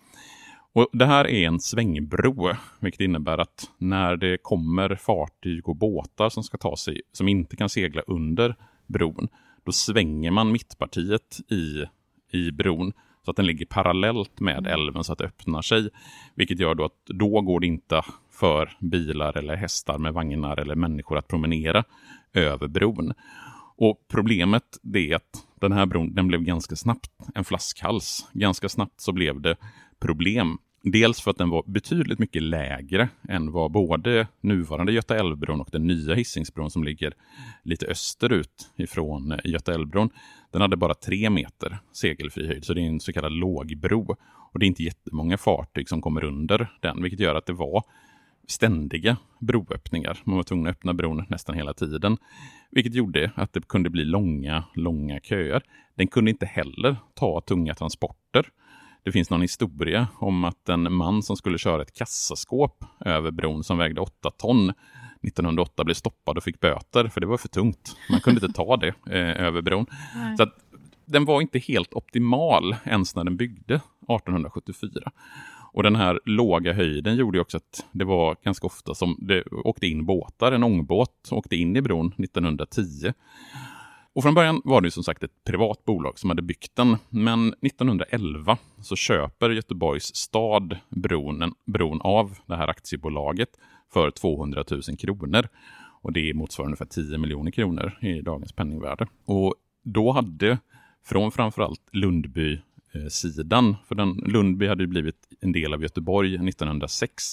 Och 0.72 0.88
Det 0.92 1.06
här 1.06 1.26
är 1.26 1.46
en 1.46 1.60
svängbro, 1.60 2.50
vilket 2.80 3.00
innebär 3.00 3.38
att 3.38 3.70
när 3.78 4.16
det 4.16 4.38
kommer 4.42 4.94
fartyg 4.94 5.68
och 5.68 5.76
båtar 5.76 6.28
som 6.28 6.42
ska 6.42 6.58
ta 6.58 6.76
sig, 6.76 7.00
som 7.12 7.28
inte 7.28 7.56
kan 7.56 7.68
segla 7.68 8.02
under 8.06 8.56
bron, 8.86 9.28
då 9.64 9.72
svänger 9.72 10.30
man 10.30 10.52
mittpartiet 10.52 11.40
i 11.50 11.84
i 12.30 12.50
bron 12.52 12.92
så 13.25 13.30
att 13.30 13.37
den 13.37 13.47
ligger 13.47 13.66
parallellt 13.66 14.40
med 14.40 14.58
mm. 14.58 14.73
älven 14.73 15.04
så 15.04 15.12
att 15.12 15.18
det 15.18 15.25
öppnar 15.25 15.62
sig. 15.62 15.88
Vilket 16.35 16.61
gör 16.61 16.75
då 16.75 16.85
att 16.85 17.06
då 17.06 17.40
går 17.40 17.61
det 17.61 17.66
inte 17.66 18.02
för 18.30 18.76
bilar 18.80 19.37
eller 19.37 19.56
hästar 19.56 19.99
med 19.99 20.14
vagnar 20.14 20.61
eller 20.61 20.75
människor 20.75 21.18
att 21.18 21.28
promenera 21.28 21.85
över 22.32 22.68
bron. 22.68 23.12
Och 23.76 24.04
problemet 24.08 24.64
är 24.94 25.14
att 25.16 25.47
den 25.61 25.73
här 25.73 25.87
bron 25.87 26.14
den 26.14 26.28
blev 26.28 26.40
ganska 26.40 26.76
snabbt 26.76 27.11
en 27.35 27.44
flaskhals. 27.44 28.28
Ganska 28.32 28.68
snabbt 28.68 29.00
så 29.00 29.12
blev 29.12 29.40
det 29.40 29.56
problem. 30.00 30.58
Dels 30.82 31.20
för 31.20 31.30
att 31.30 31.38
den 31.38 31.50
var 31.50 31.62
betydligt 31.66 32.18
mycket 32.18 32.42
lägre 32.42 33.08
än 33.28 33.52
vad 33.52 33.70
både 33.70 34.26
nuvarande 34.40 34.92
Göta 34.92 35.16
älvbron 35.16 35.61
och 35.61 35.68
den 35.73 35.87
nya 35.87 36.14
Hisingsbron 36.14 36.70
som 36.70 36.85
ligger 36.85 37.14
lite 37.62 37.87
österut 37.87 38.70
ifrån 38.76 39.32
eh, 39.32 39.38
Göta 39.44 39.75
älvbron. 39.75 40.11
Den 40.52 40.61
hade 40.61 40.76
bara 40.76 40.94
tre 40.94 41.30
meter 41.30 41.78
segelfri 41.92 42.47
höjd, 42.47 42.64
så 42.64 42.75
det 42.75 42.80
är 42.80 42.87
en 42.87 43.00
så 43.00 43.12
kallad 43.12 43.32
lågbro. 43.32 44.16
Och 44.52 44.58
det 44.58 44.64
är 44.64 44.68
inte 44.68 44.82
jättemånga 44.82 45.38
fartyg 45.38 45.88
som 45.88 46.02
kommer 46.02 46.25
under 46.25 46.68
den, 46.80 47.02
vilket 47.02 47.20
gör 47.20 47.35
att 47.35 47.47
det 47.47 47.52
var 47.52 47.82
ständiga 48.47 49.16
broöppningar. 49.40 50.18
Man 50.25 50.37
var 50.37 50.42
tvungen 50.42 50.66
att 50.66 50.76
öppna 50.76 50.94
bron 50.94 51.25
nästan 51.28 51.54
hela 51.54 51.75
tiden, 51.75 52.16
vilket 52.70 52.94
gjorde 52.94 53.30
att 53.35 53.52
det 53.52 53.68
kunde 53.68 53.90
bli 53.90 54.04
långa, 54.04 54.64
långa 54.75 55.20
köer. 55.20 55.62
Den 55.94 56.06
kunde 56.06 56.30
inte 56.30 56.47
heller 56.47 56.97
ta 57.14 57.40
tunga 57.40 57.75
transporter. 57.75 58.47
Det 59.02 59.12
finns 59.12 59.30
någon 59.30 59.42
historia 59.42 60.08
om 60.14 60.44
att 60.44 60.68
en 60.68 60.92
man 60.92 61.22
som 61.22 61.36
skulle 61.36 61.58
köra 61.58 61.82
ett 61.82 61.94
kassaskåp 61.94 62.84
över 63.04 63.30
bron 63.30 63.64
som 63.64 63.78
vägde 63.78 64.00
8 64.00 64.30
ton 64.30 64.72
1908 65.22 65.84
blev 65.84 65.94
stoppad 65.94 66.36
och 66.36 66.44
fick 66.44 66.60
böter 66.60 67.08
för 67.08 67.20
det 67.20 67.26
var 67.26 67.36
för 67.36 67.48
tungt. 67.48 67.96
Man 68.10 68.20
kunde 68.20 68.46
inte 68.46 68.56
ta 68.56 68.76
det 68.80 68.94
eh, 69.06 69.46
över 69.46 69.62
bron. 69.62 69.86
Nej. 70.14 70.36
Så 70.36 70.42
att, 70.42 70.54
den 71.04 71.24
var 71.24 71.40
inte 71.40 71.58
helt 71.58 71.94
optimal 71.94 72.76
ens 72.84 73.16
när 73.16 73.24
den 73.24 73.36
byggde 73.36 73.74
1874. 73.74 75.12
Och 75.72 75.82
den 75.82 75.96
här 75.96 76.20
låga 76.24 76.72
höjden 76.72 77.16
gjorde 77.16 77.40
också 77.40 77.56
att 77.56 77.86
det 77.92 78.04
var 78.04 78.36
ganska 78.44 78.66
ofta 78.66 78.94
som 78.94 79.16
det 79.18 79.44
åkte 79.64 79.86
in 79.86 80.06
båtar. 80.06 80.52
En 80.52 80.62
ångbåt 80.62 81.28
åkte 81.30 81.56
in 81.56 81.76
i 81.76 81.82
bron 81.82 82.12
1910. 82.18 83.12
Och 84.18 84.22
från 84.22 84.34
början 84.34 84.60
var 84.64 84.80
det 84.80 84.90
som 84.90 85.04
sagt 85.04 85.22
ett 85.22 85.44
privat 85.44 85.84
bolag 85.84 86.18
som 86.18 86.30
hade 86.30 86.42
byggt 86.42 86.76
den. 86.76 86.96
Men 87.08 87.48
1911 87.48 88.58
så 88.82 88.96
köper 88.96 89.50
Göteborgs 89.50 90.16
stad 90.16 90.78
bron, 90.88 91.54
bron 91.66 92.00
av 92.00 92.38
det 92.46 92.56
här 92.56 92.68
aktiebolaget 92.68 93.48
för 93.92 94.10
200 94.10 94.64
000 94.70 94.82
kronor. 94.82 95.48
Och 96.02 96.12
det 96.12 96.34
motsvarar 96.34 96.66
ungefär 96.66 96.84
10 96.84 97.18
miljoner 97.18 97.50
kronor 97.50 97.98
i 98.00 98.20
dagens 98.20 98.52
penningvärde. 98.52 99.06
Och 99.25 99.54
då 99.84 100.12
hade 100.12 100.58
från 101.04 101.32
framförallt 101.32 101.88
Lundby 101.92 102.60
sidan, 103.10 103.76
för 103.88 103.94
den, 103.94 104.12
Lundby 104.26 104.66
hade 104.66 104.82
ju 104.82 104.87
blivit 104.87 105.28
en 105.40 105.52
del 105.52 105.75
av 105.75 105.82
Göteborg 105.82 106.34
1906. 106.34 107.25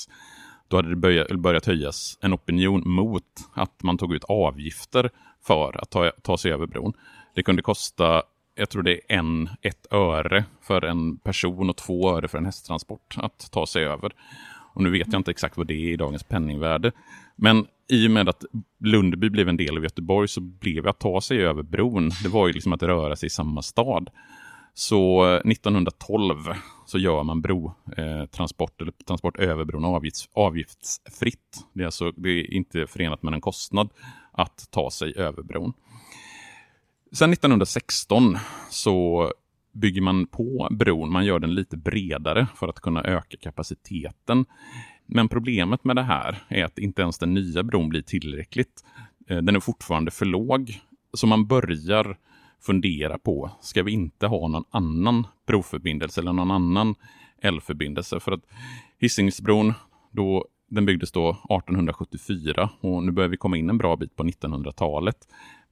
Då 0.68 0.78
hade 0.78 0.90
det 0.90 0.96
börjat, 0.96 1.32
börjat 1.32 1.66
höjas 1.66 2.18
en 2.22 2.34
opinion 2.34 2.84
mot 2.86 3.24
att 3.54 3.84
man 3.84 3.98
tog 3.98 4.14
ut 4.14 4.24
avgifter 4.24 5.10
för 5.44 5.82
att 5.82 5.90
ta, 5.90 6.12
ta 6.24 6.38
sig 6.38 6.52
över 6.52 6.66
bron. 6.66 6.94
Det 7.36 7.44
kunde 7.44 7.62
kosta, 7.62 8.24
jag 8.56 8.70
tror 8.70 8.84
det 8.84 8.94
är 8.94 9.18
en, 9.18 9.50
ett 9.62 9.94
öre 9.94 10.46
för 10.62 10.86
en 10.86 11.18
person 11.18 11.70
och 11.70 11.78
två 11.78 12.10
öre 12.18 12.28
för 12.28 12.38
en 12.38 12.46
hästtransport 12.46 13.16
att 13.18 13.52
ta 13.52 13.66
sig 13.66 13.86
över. 13.86 14.12
Och 14.74 14.84
nu 14.84 14.90
vet 14.90 15.08
jag 15.12 15.20
inte 15.20 15.32
exakt 15.32 15.58
vad 15.58 15.68
det 15.68 15.74
är 15.74 15.94
i 15.94 15.96
dagens 15.98 16.24
penningvärde. 16.24 16.92
Men 17.36 17.68
i 17.90 18.08
och 18.08 18.12
med 18.12 18.30
att 18.30 18.46
Lundby 18.80 19.30
blev 19.30 19.50
en 19.50 19.58
del 19.58 19.78
av 19.78 19.84
Göteborg 19.84 20.28
så 20.28 20.42
blev 20.42 20.84
det 20.84 20.90
att 20.90 21.00
ta 21.00 21.22
sig 21.22 21.46
över 21.46 21.64
bron. 21.64 22.12
Det 22.24 22.30
var 22.30 22.48
ju 22.48 22.54
liksom 22.54 22.74
att 22.74 22.84
röra 22.84 23.16
sig 23.16 23.28
i 23.28 23.30
samma 23.30 23.62
stad. 23.62 24.10
Så 24.78 25.26
eh, 25.26 25.52
1912 25.52 26.36
så 26.86 26.98
gör 26.98 27.24
man 27.24 27.42
brotransport, 27.42 28.82
eh, 28.82 28.84
eller 28.84 28.94
transport 29.08 29.40
över 29.40 29.66
bron 29.66 29.86
avgifts, 29.86 30.30
avgiftsfritt. 30.34 31.66
Det 31.74 31.82
är 31.82 31.86
alltså 31.86 32.12
det 32.12 32.30
är 32.30 32.54
inte 32.54 32.88
förenat 32.88 33.24
med 33.24 33.34
en 33.34 33.42
kostnad 33.42 33.90
att 34.32 34.68
ta 34.72 34.92
sig 34.92 35.14
över 35.18 35.44
bron. 35.44 35.74
Sen 37.12 37.34
1916 37.34 38.38
så 38.70 39.32
bygger 39.74 40.02
man 40.02 40.28
på 40.28 40.68
bron, 40.72 41.12
man 41.12 41.26
gör 41.26 41.40
den 41.40 41.56
lite 41.56 41.78
bredare 41.78 42.48
för 42.56 42.68
att 42.68 42.80
kunna 42.80 43.04
öka 43.04 43.38
kapaciteten. 43.38 44.46
Men 45.06 45.30
problemet 45.30 45.84
med 45.84 45.96
det 45.96 46.04
här 46.04 46.44
är 46.48 46.66
att 46.66 46.80
inte 46.80 47.02
ens 47.02 47.18
den 47.18 47.34
nya 47.34 47.64
bron 47.64 47.90
blir 47.90 48.02
tillräckligt. 48.02 48.84
Eh, 49.30 49.38
den 49.38 49.56
är 49.56 49.60
fortfarande 49.60 50.12
för 50.12 50.26
låg, 50.26 50.80
så 51.14 51.28
man 51.28 51.48
börjar 51.48 52.18
fundera 52.62 53.18
på, 53.18 53.52
ska 53.62 53.84
vi 53.84 53.92
inte 53.92 54.28
ha 54.28 54.48
någon 54.48 54.64
annan 54.70 55.28
broförbindelse 55.48 56.22
eller 56.22 56.34
någon 56.34 56.52
annan 56.52 56.96
älvförbindelse? 57.42 58.20
För 58.20 58.32
att 58.32 58.42
Hisingsbron, 59.00 59.74
då, 60.12 60.46
den 60.70 60.86
byggdes 60.86 61.12
då 61.12 61.30
1874 61.30 62.70
och 62.80 63.04
nu 63.04 63.12
börjar 63.12 63.30
vi 63.30 63.38
komma 63.38 63.58
in 63.58 63.70
en 63.70 63.78
bra 63.78 63.96
bit 63.96 64.16
på 64.16 64.24
1900-talet 64.24 65.18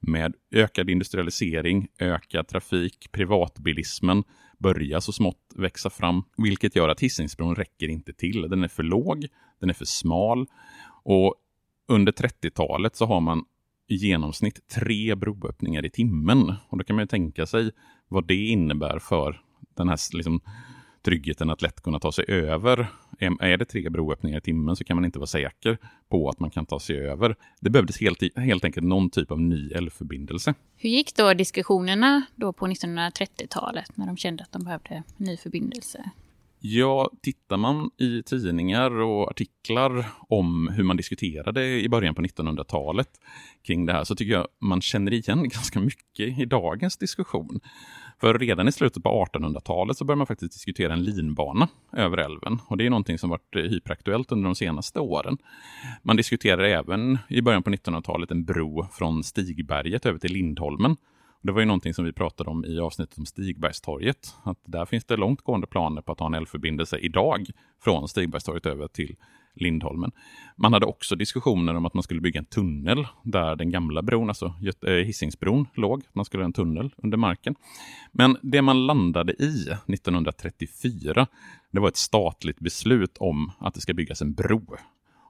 med 0.00 0.34
ökad 0.50 0.90
industrialisering, 0.90 1.88
ökad 1.98 2.48
trafik, 2.48 3.12
privatbilismen 3.12 4.24
börjar 4.58 5.00
så 5.00 5.12
smått 5.12 5.52
växa 5.56 5.90
fram, 5.90 6.22
vilket 6.36 6.76
gör 6.76 6.88
att 6.88 7.00
Hisingsbron 7.00 7.54
räcker 7.54 7.88
inte 7.88 8.12
till. 8.12 8.42
Den 8.42 8.64
är 8.64 8.68
för 8.68 8.82
låg, 8.82 9.26
den 9.60 9.70
är 9.70 9.74
för 9.74 9.84
smal 9.84 10.46
och 11.04 11.34
under 11.88 12.12
30-talet 12.12 12.96
så 12.96 13.06
har 13.06 13.20
man 13.20 13.44
i 13.86 13.94
genomsnitt 13.96 14.68
tre 14.68 15.14
broöppningar 15.14 15.84
i 15.84 15.90
timmen. 15.90 16.52
Och 16.68 16.78
då 16.78 16.84
kan 16.84 16.96
man 16.96 17.02
ju 17.02 17.06
tänka 17.06 17.46
sig 17.46 17.70
vad 18.08 18.26
det 18.26 18.46
innebär 18.46 18.98
för 18.98 19.40
den 19.76 19.88
här 19.88 20.16
liksom, 20.16 20.40
tryggheten 21.04 21.50
att 21.50 21.62
lätt 21.62 21.80
kunna 21.80 22.00
ta 22.00 22.12
sig 22.12 22.24
över. 22.28 22.86
Är 23.40 23.56
det 23.56 23.64
tre 23.64 23.88
broöppningar 23.88 24.38
i 24.38 24.40
timmen 24.40 24.76
så 24.76 24.84
kan 24.84 24.96
man 24.96 25.04
inte 25.04 25.18
vara 25.18 25.26
säker 25.26 25.78
på 26.08 26.28
att 26.28 26.40
man 26.40 26.50
kan 26.50 26.66
ta 26.66 26.80
sig 26.80 26.96
över. 26.96 27.36
Det 27.60 27.70
behövdes 27.70 28.00
helt, 28.00 28.36
helt 28.36 28.64
enkelt 28.64 28.86
någon 28.86 29.10
typ 29.10 29.30
av 29.30 29.40
ny 29.40 29.70
älvförbindelse. 29.70 30.54
Hur 30.76 30.90
gick 30.90 31.16
då 31.16 31.34
diskussionerna 31.34 32.22
då 32.34 32.52
på 32.52 32.66
1930-talet 32.66 33.96
när 33.96 34.06
de 34.06 34.16
kände 34.16 34.42
att 34.42 34.52
de 34.52 34.64
behövde 34.64 35.02
ny 35.16 35.36
förbindelse? 35.36 36.10
Ja, 36.66 37.10
tittar 37.22 37.56
man 37.56 37.90
i 37.98 38.22
tidningar 38.22 38.90
och 38.90 39.30
artiklar 39.30 40.06
om 40.28 40.68
hur 40.68 40.84
man 40.84 40.96
diskuterade 40.96 41.80
i 41.80 41.88
början 41.88 42.14
på 42.14 42.22
1900-talet 42.22 43.08
kring 43.62 43.86
det 43.86 43.92
här 43.92 44.04
så 44.04 44.14
tycker 44.16 44.32
jag 44.32 44.48
man 44.60 44.80
känner 44.80 45.12
igen 45.12 45.48
ganska 45.48 45.80
mycket 45.80 46.38
i 46.38 46.44
dagens 46.44 46.96
diskussion. 46.96 47.60
För 48.20 48.38
redan 48.38 48.68
i 48.68 48.72
slutet 48.72 49.02
på 49.02 49.26
1800-talet 49.32 49.96
så 49.96 50.04
började 50.04 50.18
man 50.18 50.26
faktiskt 50.26 50.52
diskutera 50.52 50.92
en 50.92 51.04
linbana 51.04 51.68
över 51.92 52.18
älven. 52.18 52.58
Och 52.66 52.76
det 52.76 52.86
är 52.86 52.90
någonting 52.90 53.18
som 53.18 53.30
varit 53.30 53.56
eh, 53.56 53.62
hyperaktuellt 53.62 54.32
under 54.32 54.44
de 54.44 54.54
senaste 54.54 55.00
åren. 55.00 55.38
Man 56.02 56.16
diskuterar 56.16 56.64
även 56.64 57.18
i 57.28 57.42
början 57.42 57.62
på 57.62 57.70
1900-talet 57.70 58.30
en 58.30 58.44
bro 58.44 58.86
från 58.92 59.24
Stigberget 59.24 60.06
över 60.06 60.18
till 60.18 60.32
Lindholmen 60.32 60.96
det 61.44 61.52
var 61.52 61.60
ju 61.60 61.66
någonting 61.66 61.94
som 61.94 62.04
vi 62.04 62.12
pratade 62.12 62.50
om 62.50 62.64
i 62.64 62.78
avsnittet 62.78 63.18
om 63.18 63.26
Stigbergstorget. 63.26 64.34
Att 64.42 64.58
där 64.64 64.86
finns 64.86 65.04
det 65.04 65.16
långtgående 65.16 65.66
planer 65.66 66.02
på 66.02 66.12
att 66.12 66.20
ha 66.20 66.26
en 66.26 66.34
älvförbindelse 66.34 66.98
idag 66.98 67.46
från 67.84 68.08
Stigbergstorget 68.08 68.66
över 68.66 68.88
till 68.88 69.16
Lindholmen. 69.54 70.12
Man 70.56 70.72
hade 70.72 70.86
också 70.86 71.16
diskussioner 71.16 71.74
om 71.74 71.86
att 71.86 71.94
man 71.94 72.02
skulle 72.02 72.20
bygga 72.20 72.38
en 72.38 72.44
tunnel 72.44 73.06
där 73.22 73.56
den 73.56 73.70
gamla 73.70 74.02
bron, 74.02 74.28
alltså 74.28 74.54
eh, 74.86 74.92
Hisingsbron, 74.92 75.66
låg. 75.74 76.02
Man 76.12 76.24
skulle 76.24 76.42
ha 76.42 76.46
en 76.46 76.52
tunnel 76.52 76.94
under 76.96 77.18
marken. 77.18 77.54
Men 78.12 78.36
det 78.42 78.62
man 78.62 78.86
landade 78.86 79.32
i 79.32 79.68
1934, 79.86 81.26
det 81.70 81.80
var 81.80 81.88
ett 81.88 81.96
statligt 81.96 82.58
beslut 82.60 83.16
om 83.18 83.50
att 83.58 83.74
det 83.74 83.80
ska 83.80 83.94
byggas 83.94 84.22
en 84.22 84.34
bro. 84.34 84.76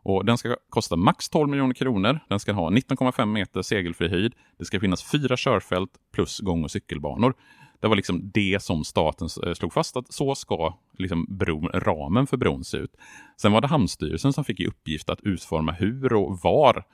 Och 0.05 0.25
den 0.25 0.39
ska 0.39 0.57
kosta 0.69 0.97
max 0.97 1.29
12 1.29 1.51
miljoner 1.51 1.75
kronor. 1.75 2.21
Den 2.29 2.41
ska 2.41 2.53
ha 2.53 2.71
19,5 2.71 3.27
meter 3.27 3.63
segelfri 3.63 4.09
höjd. 4.09 4.35
Det 4.59 4.65
ska 4.65 4.81
finnas 4.81 5.11
fyra 5.11 5.37
körfält 5.37 5.91
plus 6.13 6.41
gång 6.41 6.65
och 6.65 6.71
cykelbanor. 6.71 7.35
Det 7.81 7.89
var 7.89 7.97
liksom 7.97 8.31
det 8.35 8.63
som 8.63 8.85
staten 8.85 9.29
eh, 9.47 9.53
slog 9.53 9.73
fast 9.73 9.97
att 9.97 10.13
så 10.13 10.35
ska 10.35 10.79
liksom 10.99 11.27
bron, 11.29 11.69
ramen 11.75 12.27
för 12.27 12.37
bron 12.37 12.65
se 12.65 12.77
ut. 12.77 12.97
Sen 13.41 13.53
var 13.53 13.61
det 13.61 13.67
Hamnstyrelsen 13.67 14.33
som 14.33 14.45
fick 14.45 14.61
i 14.61 14.67
uppgift 14.67 15.11
att 15.11 15.21
utforma 15.21 15.73
hur 15.73 16.13
och 16.13 16.39
var 16.43 16.85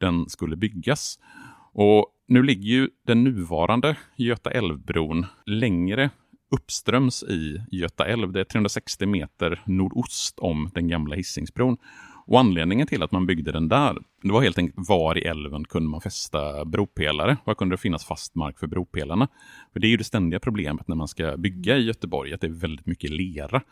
den 0.00 0.28
skulle 0.28 0.56
byggas. 0.56 1.18
Och 1.72 2.06
nu 2.28 2.42
ligger 2.42 2.68
ju 2.68 2.88
den 3.06 3.24
nuvarande 3.24 3.96
Göta 4.16 4.50
älvbron 4.50 5.26
längre 5.46 6.10
uppströms 6.50 7.22
i 7.22 7.62
Göta 7.70 8.06
älv. 8.06 8.32
Det 8.32 8.40
är 8.40 8.44
360 8.44 9.06
meter 9.06 9.62
nordost 9.66 10.38
om 10.38 10.70
den 10.74 10.88
gamla 10.88 11.16
Hisingsbron. 11.16 11.76
Och 12.30 12.40
anledningen 12.40 12.86
till 12.86 13.02
att 13.02 13.12
man 13.12 13.26
byggde 13.26 13.52
den 13.52 13.68
där, 13.68 13.98
det 14.22 14.32
var 14.32 14.42
helt 14.42 14.58
enkelt 14.58 14.88
var 14.88 15.18
i 15.18 15.20
älven 15.20 15.64
kunde 15.64 15.88
man 15.88 16.00
fästa 16.00 16.64
bropelare? 16.64 17.36
Var 17.44 17.54
kunde 17.54 17.72
det 17.72 17.78
finnas 17.78 18.04
fast 18.04 18.34
mark 18.34 18.58
för 18.58 18.66
bropelarna? 18.66 19.28
För 19.72 19.80
det 19.80 19.86
är 19.86 19.90
ju 19.90 19.96
det 19.96 20.04
ständiga 20.04 20.40
problemet 20.40 20.88
när 20.88 20.96
man 20.96 21.08
ska 21.08 21.36
bygga 21.36 21.76
i 21.76 21.84
Göteborg, 21.84 22.32
att 22.32 22.40
det 22.40 22.46
är 22.46 22.60
väldigt 22.60 22.86
mycket 22.86 23.10
lera. 23.10 23.62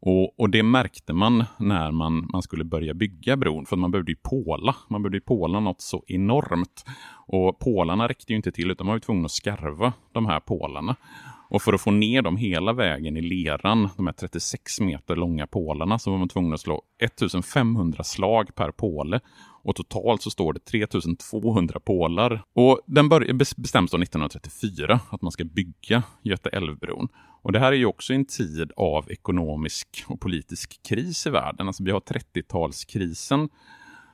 Och, 0.00 0.40
och, 0.40 0.50
det 0.50 0.62
märkte 0.62 1.12
man 1.12 1.44
när 1.58 1.90
man, 1.90 2.28
man 2.32 2.42
skulle 2.42 2.64
börja 2.64 2.94
bygga 2.94 3.36
bron, 3.36 3.66
för 3.66 3.76
man 3.76 3.90
behövde 3.90 4.12
ju 4.12 4.18
påla. 4.22 4.76
Man 4.88 5.02
behövde 5.02 5.16
ju 5.16 5.22
påla 5.22 5.60
något 5.60 5.80
så 5.80 6.04
enormt. 6.06 6.84
Och 7.26 7.58
pålarna 7.58 8.08
räckte 8.08 8.32
ju 8.32 8.36
inte 8.36 8.52
till, 8.52 8.70
utan 8.70 8.86
man 8.86 8.92
var 8.92 8.96
ju 8.96 9.00
tvungen 9.00 9.24
att 9.24 9.30
skarva 9.30 9.92
de 10.12 10.26
här 10.26 10.40
pålarna. 10.40 10.96
Och 11.50 11.62
för 11.62 11.72
att 11.72 11.80
få 11.80 11.90
ner 11.90 12.22
dem 12.22 12.36
hela 12.36 12.72
vägen 12.72 13.16
i 13.16 13.20
leran, 13.20 13.88
de 13.96 14.06
här 14.06 14.14
36 14.14 14.80
meter 14.80 15.16
långa 15.16 15.46
pålarna, 15.46 15.98
så 15.98 16.10
var 16.10 16.18
man 16.18 16.28
tvungen 16.28 16.54
att 16.54 16.60
slå 16.60 16.82
1500 17.02 18.04
slag 18.04 18.54
per 18.54 18.70
påle. 18.70 19.20
Och 19.62 19.76
totalt 19.76 20.22
så 20.22 20.30
står 20.30 20.52
det 20.52 20.60
3200 20.60 21.80
pålar. 21.80 22.42
Och 22.54 22.80
den 22.86 23.08
bestäms 23.56 23.90
då 23.90 24.02
1934 24.02 25.00
att 25.10 25.22
man 25.22 25.32
ska 25.32 25.44
bygga 25.44 26.02
Göta 26.22 26.48
älvbron. 26.48 27.08
Och 27.42 27.52
det 27.52 27.58
här 27.58 27.72
är 27.72 27.76
ju 27.76 27.86
också 27.86 28.12
en 28.12 28.24
tid 28.24 28.72
av 28.76 29.10
ekonomisk 29.10 30.04
och 30.06 30.20
politisk 30.20 30.82
kris 30.82 31.26
i 31.26 31.30
världen. 31.30 31.66
Alltså 31.66 31.84
vi 31.84 31.90
har 31.90 32.00
30-talskrisen 32.00 33.48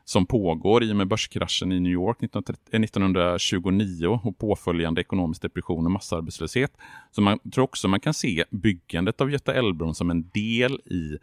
som 0.09 0.27
pågår 0.27 0.85
i 0.85 0.93
och 0.93 0.97
med 0.97 1.09
börskraschen 1.09 1.73
i 1.73 1.81
New 1.81 1.93
York 1.93 2.23
1929 2.23 4.05
eh, 4.05 4.27
och 4.27 4.39
påföljande 4.39 5.01
ekonomisk 5.01 5.43
depression 5.43 5.85
och 5.85 5.91
massarbetslöshet. 5.91 6.73
Så 7.11 7.21
man 7.23 7.39
tror 7.39 7.65
också 7.65 7.89
man 7.89 8.01
kan 8.01 8.15
se 8.15 8.45
byggandet 8.51 9.21
av 9.21 9.31
Göta 9.31 9.55
älvbron 9.55 9.95
som 9.95 10.11
en 10.11 10.31
del 10.35 10.73
i 10.73 11.19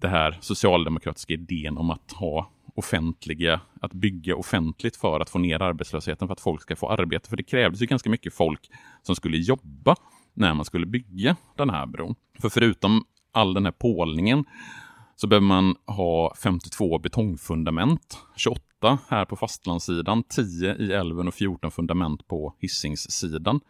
det 0.00 0.08
här 0.08 0.38
socialdemokratiska 0.40 1.34
idén 1.34 1.78
om 1.78 1.90
att 1.90 2.12
ha 2.12 2.50
offentliga, 2.74 3.60
att 3.80 3.92
bygga 3.92 4.36
offentligt 4.36 4.96
för 4.96 5.20
att 5.20 5.30
få 5.30 5.38
ner 5.38 5.62
arbetslösheten, 5.62 6.28
för 6.28 6.32
att 6.32 6.40
folk 6.40 6.62
ska 6.62 6.76
få 6.76 6.88
arbete. 6.88 7.28
För 7.28 7.36
det 7.36 7.42
krävdes 7.42 7.82
ju 7.82 7.86
ganska 7.86 8.10
mycket 8.10 8.34
folk 8.34 8.70
som 9.02 9.16
skulle 9.16 9.36
jobba 9.36 9.96
när 10.34 10.54
man 10.54 10.64
skulle 10.64 10.86
bygga 10.86 11.36
den 11.56 11.70
här 11.70 11.86
bron. 11.86 12.14
För 12.38 12.48
förutom 12.48 13.04
all 13.32 13.54
den 13.54 13.64
här 13.64 13.72
pålningen 13.72 14.44
så 15.20 15.26
behöver 15.26 15.46
man 15.46 15.76
ha 15.86 16.34
52 16.42 16.98
betongfundament, 16.98 18.18
28 18.36 18.98
här 19.08 19.24
på 19.24 19.36
fastlandssidan, 19.36 20.22
10 20.22 20.74
i 20.74 20.92
älven 20.92 21.28
och 21.28 21.34
14 21.34 21.70
fundament 21.70 22.28
på 22.28 22.54
Hisingssidan. 22.58 23.60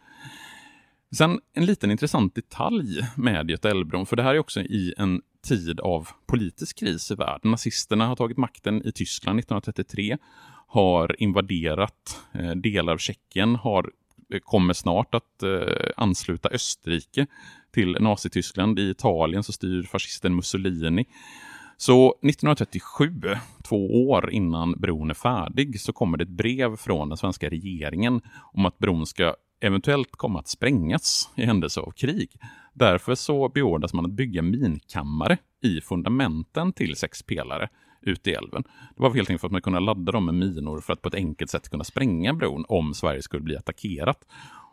Sen 1.16 1.40
en 1.52 1.66
liten 1.66 1.90
intressant 1.90 2.34
detalj 2.34 3.00
med 3.16 3.50
Göta 3.50 3.70
älvbron, 3.70 4.06
för 4.06 4.16
det 4.16 4.22
här 4.22 4.34
är 4.34 4.38
också 4.38 4.60
i 4.60 4.94
en 4.98 5.22
tid 5.48 5.80
av 5.80 6.08
politisk 6.26 6.78
kris 6.78 7.10
i 7.10 7.14
världen. 7.14 7.50
Nazisterna 7.50 8.06
har 8.06 8.16
tagit 8.16 8.36
makten 8.36 8.86
i 8.86 8.92
Tyskland 8.92 9.38
1933, 9.38 10.18
har 10.66 11.22
invaderat 11.22 12.20
eh, 12.32 12.50
delar 12.50 12.92
av 12.92 12.98
Tjeckien, 12.98 13.56
har, 13.56 13.90
kommer 14.42 14.74
snart 14.74 15.14
att 15.14 15.42
eh, 15.42 15.90
ansluta 15.96 16.48
Österrike 16.48 17.26
till 17.74 17.96
Nazityskland. 18.00 18.78
I 18.78 18.90
Italien 18.90 19.42
så 19.42 19.52
styr 19.52 19.82
fascisten 19.82 20.34
Mussolini. 20.36 21.04
Så 21.76 22.08
1937, 22.08 23.22
två 23.62 24.08
år 24.10 24.30
innan 24.30 24.72
bron 24.72 25.10
är 25.10 25.14
färdig, 25.14 25.80
så 25.80 25.92
kommer 25.92 26.18
det 26.18 26.24
ett 26.24 26.28
brev 26.28 26.76
från 26.76 27.08
den 27.08 27.18
svenska 27.18 27.48
regeringen 27.48 28.20
om 28.52 28.66
att 28.66 28.78
bron 28.78 29.06
ska 29.06 29.34
eventuellt 29.60 30.12
komma 30.12 30.38
att 30.38 30.48
sprängas 30.48 31.30
i 31.34 31.44
händelse 31.44 31.80
av 31.80 31.90
krig. 31.90 32.30
Därför 32.74 33.14
så 33.14 33.48
beordras 33.48 33.94
man 33.94 34.04
att 34.04 34.12
bygga 34.12 34.42
minkammare 34.42 35.38
i 35.62 35.80
fundamenten 35.80 36.72
till 36.72 36.96
sex 36.96 37.22
ut 38.02 38.20
ute 38.20 38.30
i 38.30 38.34
älven. 38.34 38.62
Det 38.96 39.02
var 39.02 39.14
helt 39.14 39.30
enkelt 39.30 39.40
för 39.40 39.48
att 39.48 39.52
man 39.52 39.62
kunde 39.62 39.80
ladda 39.80 40.12
dem 40.12 40.26
med 40.26 40.34
minor 40.34 40.80
för 40.80 40.92
att 40.92 41.02
på 41.02 41.08
ett 41.08 41.14
enkelt 41.14 41.50
sätt 41.50 41.68
kunna 41.68 41.84
spränga 41.84 42.34
bron 42.34 42.64
om 42.68 42.94
Sverige 42.94 43.22
skulle 43.22 43.42
bli 43.42 43.56
attackerat. 43.56 44.26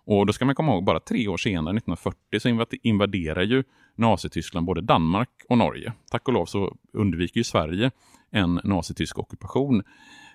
Och 0.06 0.26
då 0.26 0.34
ska 0.34 0.46
man 0.46 0.56
komma 0.56 0.72
ihåg, 0.72 0.84
bara 0.84 1.00
tre 1.00 1.28
år 1.28 1.38
senare, 1.38 1.78
1940, 1.78 2.40
så 2.40 2.66
invaderar 2.84 3.44
ju 3.44 3.64
Nazityskland 3.96 4.66
både 4.66 4.82
Danmark 4.82 5.30
och 5.50 5.58
Norge. 5.58 5.94
Tack 6.12 6.28
och 6.28 6.34
lov 6.34 6.46
så 6.46 6.76
undviker 6.94 7.38
ju 7.38 7.44
Sverige 7.44 7.92
en 8.32 8.62
nazitysk 8.64 9.18
ockupation. 9.20 9.84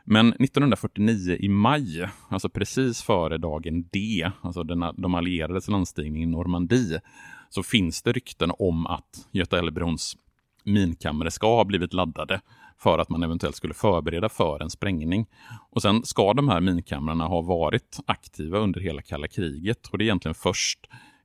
Men 0.05 0.29
1949 0.29 1.37
i 1.41 1.49
maj, 1.49 2.09
alltså 2.29 2.49
precis 2.49 3.03
före 3.03 3.39
dagen 3.39 3.89
D, 3.93 4.31
alltså 4.41 4.63
den, 4.63 4.85
de 4.97 5.15
allierades 5.15 5.69
landstigning 5.69 6.23
i 6.23 6.27
Normandie, 6.27 7.01
så 7.49 7.63
finns 7.63 8.03
det 8.03 8.13
rykten 8.13 8.53
om 8.59 8.87
att 8.87 9.29
Göta 9.33 9.59
älvbrons 9.59 10.17
minkammare 10.65 11.31
ska 11.31 11.57
ha 11.57 11.65
blivit 11.65 11.93
laddade 11.93 12.41
för 12.83 12.99
att 12.99 13.09
man 13.09 13.23
eventuellt 13.23 13.57
skulle 13.57 13.75
förbereda 13.75 14.29
för 14.29 14.63
en 14.63 14.71
sprängning. 14.71 15.27
Och 15.71 15.83
sen 15.83 16.05
ska 16.05 16.35
de 16.35 16.49
här 16.49 16.61
minkamrarna 16.61 17.27
ha 17.27 17.43
varit 17.43 17.99
aktiva 18.07 18.59
under 18.59 18.81
hela 18.81 19.03
kalla 19.03 19.29
kriget 19.29 19.87
och 19.87 19.99
det 19.99 20.05
är 20.05 20.07
egentligen 20.07 20.35
först 20.35 20.79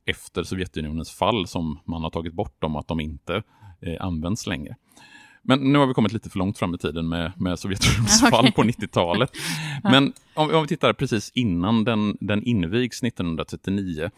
efter 0.05 0.43
Sovjetunionens 0.43 1.11
fall 1.11 1.47
som 1.47 1.79
man 1.85 2.03
har 2.03 2.09
tagit 2.09 2.33
bort 2.33 2.61
dem 2.61 2.75
och 2.75 2.79
att 2.79 2.87
de 2.87 2.99
inte 2.99 3.43
eh, 3.81 3.95
används 3.99 4.47
längre. 4.47 4.75
Men 5.41 5.59
nu 5.59 5.79
har 5.79 5.87
vi 5.87 5.93
kommit 5.93 6.13
lite 6.13 6.29
för 6.29 6.39
långt 6.39 6.57
fram 6.57 6.75
i 6.75 6.77
tiden 6.77 7.09
med, 7.09 7.31
med 7.37 7.59
Sovjetunionens 7.59 8.23
okay. 8.23 8.31
fall 8.31 8.51
på 8.51 8.63
90-talet. 8.63 9.31
Men 9.83 10.13
om, 10.33 10.55
om, 10.55 10.61
vi 10.61 10.67
tittar 10.67 10.93
precis 10.93 11.31
innan 11.35 11.83
den, 11.83 12.17
den 12.19 12.43
invigs 12.43 13.03
1939 13.03 14.09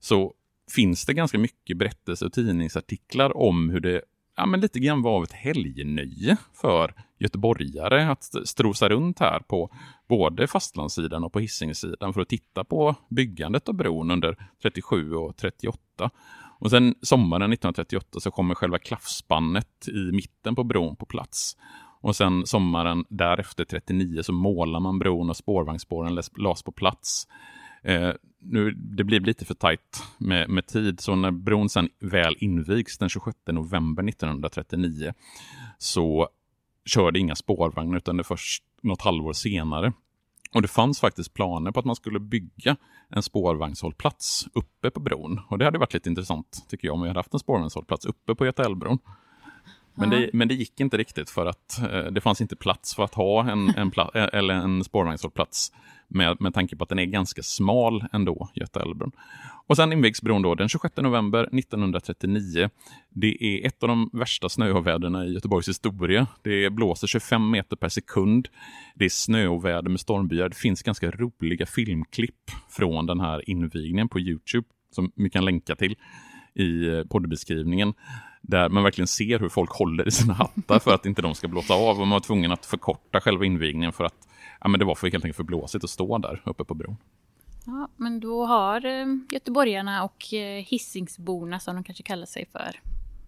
så 0.00 0.32
finns 0.74 1.06
det 1.06 1.14
ganska 1.14 1.38
mycket 1.38 1.76
berättelser 1.76 2.26
och 2.26 2.32
tidningsartiklar 2.32 3.36
om 3.36 3.70
hur 3.70 3.80
det 3.80 4.02
ja, 4.36 4.46
men 4.46 4.60
lite 4.60 4.78
grann 4.78 5.02
var 5.02 5.16
av 5.16 5.24
ett 5.24 5.32
helgnöje 5.32 6.36
för 6.52 6.94
göteborgare 7.18 8.10
att 8.10 8.48
strosa 8.48 8.88
runt 8.88 9.20
här 9.20 9.40
på 9.40 9.70
både 10.08 10.46
fastlandssidan 10.46 11.24
och 11.24 11.32
på 11.32 11.40
Hisingssidan 11.40 12.12
för 12.14 12.20
att 12.20 12.28
titta 12.28 12.64
på 12.64 12.94
byggandet 13.08 13.68
av 13.68 13.74
bron 13.74 14.10
under 14.10 14.36
37 14.62 15.14
och 15.14 15.36
38. 15.36 16.10
Och 16.58 16.70
sen 16.70 16.94
sommaren 17.02 17.52
1938 17.52 18.20
så 18.20 18.30
kommer 18.30 18.54
själva 18.54 18.78
klaffspannet 18.78 19.88
i 19.88 20.12
mitten 20.12 20.54
på 20.54 20.64
bron 20.64 20.96
på 20.96 21.06
plats. 21.06 21.56
Och 22.00 22.16
sen 22.16 22.46
sommaren 22.46 23.04
därefter 23.08 23.64
39 23.64 24.22
så 24.22 24.32
målar 24.32 24.80
man 24.80 24.98
bron 24.98 25.30
och 25.30 25.36
spårvagnsspåren 25.36 26.18
lades 26.36 26.62
på 26.62 26.72
plats. 26.72 27.28
Eh, 27.82 28.10
nu, 28.44 28.70
det 28.70 29.04
blir 29.04 29.20
lite 29.20 29.44
för 29.44 29.54
tajt 29.54 30.02
med, 30.18 30.50
med, 30.50 30.66
tid, 30.66 31.00
så 31.00 31.14
när 31.14 31.30
bron 31.30 31.68
sen 31.68 31.88
väl 32.00 32.36
invigs 32.38 32.98
den 32.98 33.08
26 33.08 33.38
november 33.46 34.08
1939 34.08 35.12
så 35.78 36.28
körde 36.84 37.18
inga 37.18 37.34
spårvagnar 37.34 37.96
utan 37.96 38.16
det 38.16 38.24
först 38.24 38.64
något 38.82 39.02
halvår 39.02 39.32
senare. 39.32 39.92
Och 40.54 40.62
det 40.62 40.68
fanns 40.68 41.00
faktiskt 41.00 41.34
planer 41.34 41.72
på 41.72 41.80
att 41.80 41.86
man 41.86 41.96
skulle 41.96 42.20
bygga 42.20 42.76
en 43.08 43.22
spårvagnshållplats 43.22 44.46
uppe 44.54 44.90
på 44.90 45.00
bron. 45.00 45.40
Och 45.48 45.58
det 45.58 45.64
hade 45.64 45.78
varit 45.78 45.94
lite 45.94 46.08
intressant 46.08 46.66
tycker 46.68 46.88
jag 46.88 46.94
om 46.94 47.02
vi 47.02 47.08
hade 47.08 47.18
haft 47.18 47.34
en 47.34 47.40
spårvagnshållplats 47.40 48.06
uppe 48.06 48.34
på 48.34 48.46
Göta 48.46 48.64
älvbron. 48.64 48.98
Men, 49.94 50.10
det, 50.10 50.30
men 50.32 50.48
det 50.48 50.54
gick 50.54 50.80
inte 50.80 50.96
riktigt 50.96 51.30
för 51.30 51.46
att 51.46 51.82
eh, 51.82 52.04
det 52.04 52.20
fanns 52.20 52.40
inte 52.40 52.56
plats 52.56 52.94
för 52.94 53.04
att 53.04 53.14
ha 53.14 53.50
en, 53.50 53.68
en, 53.68 53.92
eller 54.32 54.54
en 54.54 54.84
spårvagnshållplats 54.84 55.72
med, 56.08 56.40
med 56.40 56.54
tanke 56.54 56.76
på 56.76 56.82
att 56.82 56.88
den 56.88 56.98
är 56.98 57.04
ganska 57.04 57.42
smal 57.42 58.04
ändå, 58.12 58.48
Göta 58.54 58.82
älvbron. 58.82 59.12
Och 59.66 59.76
sen 59.76 59.92
invigs 59.92 60.22
bron 60.22 60.42
då 60.42 60.54
den 60.54 60.68
26 60.68 60.96
november 60.96 61.58
1939. 61.58 62.70
Det 63.08 63.36
är 63.40 63.66
ett 63.66 63.82
av 63.82 63.88
de 63.88 64.10
värsta 64.12 64.48
snöoväderna 64.48 65.26
i 65.26 65.32
Göteborgs 65.32 65.68
historia. 65.68 66.26
Det 66.42 66.70
blåser 66.70 67.06
25 67.06 67.50
meter 67.50 67.76
per 67.76 67.88
sekund. 67.88 68.48
Det 68.94 69.04
är 69.04 69.08
snöoväder 69.08 69.90
med 69.90 70.00
stormbyar. 70.00 70.48
Det 70.48 70.56
finns 70.56 70.82
ganska 70.82 71.10
roliga 71.10 71.66
filmklipp 71.66 72.50
från 72.68 73.06
den 73.06 73.20
här 73.20 73.50
invigningen 73.50 74.08
på 74.08 74.20
Youtube 74.20 74.66
som 74.90 75.12
vi 75.16 75.30
kan 75.30 75.44
länka 75.44 75.76
till 75.76 75.96
i 76.54 77.04
poddbeskrivningen 77.10 77.94
där 78.48 78.68
man 78.68 78.82
verkligen 78.82 79.08
ser 79.08 79.38
hur 79.38 79.48
folk 79.48 79.70
håller 79.70 80.08
i 80.08 80.10
sina 80.10 80.34
hattar 80.34 80.78
för 80.78 80.94
att 80.94 81.06
inte 81.06 81.22
de 81.22 81.34
ska 81.34 81.48
blåsa 81.48 81.74
av. 81.74 82.00
Och 82.00 82.06
man 82.06 82.10
var 82.10 82.20
tvungen 82.20 82.52
att 82.52 82.66
förkorta 82.66 83.20
själva 83.20 83.44
invigningen 83.44 83.92
för 83.92 84.04
att 84.04 84.28
ja, 84.60 84.68
men 84.68 84.80
det 84.80 84.86
var 84.86 84.94
för, 84.94 85.10
helt 85.10 85.24
enkelt 85.24 85.36
för 85.36 85.44
blåsigt 85.44 85.84
att 85.84 85.90
stå 85.90 86.18
där 86.18 86.42
uppe 86.44 86.64
på 86.64 86.74
bron. 86.74 86.96
Ja, 87.66 87.88
men 87.96 88.20
då 88.20 88.44
har 88.44 88.84
eh, 88.84 89.06
göteborgarna 89.30 90.04
och 90.04 90.34
eh, 90.34 90.64
hissingsborna, 90.64 91.60
som 91.60 91.74
de 91.74 91.84
kanske 91.84 92.02
kallar 92.02 92.26
sig 92.26 92.46
för 92.52 92.80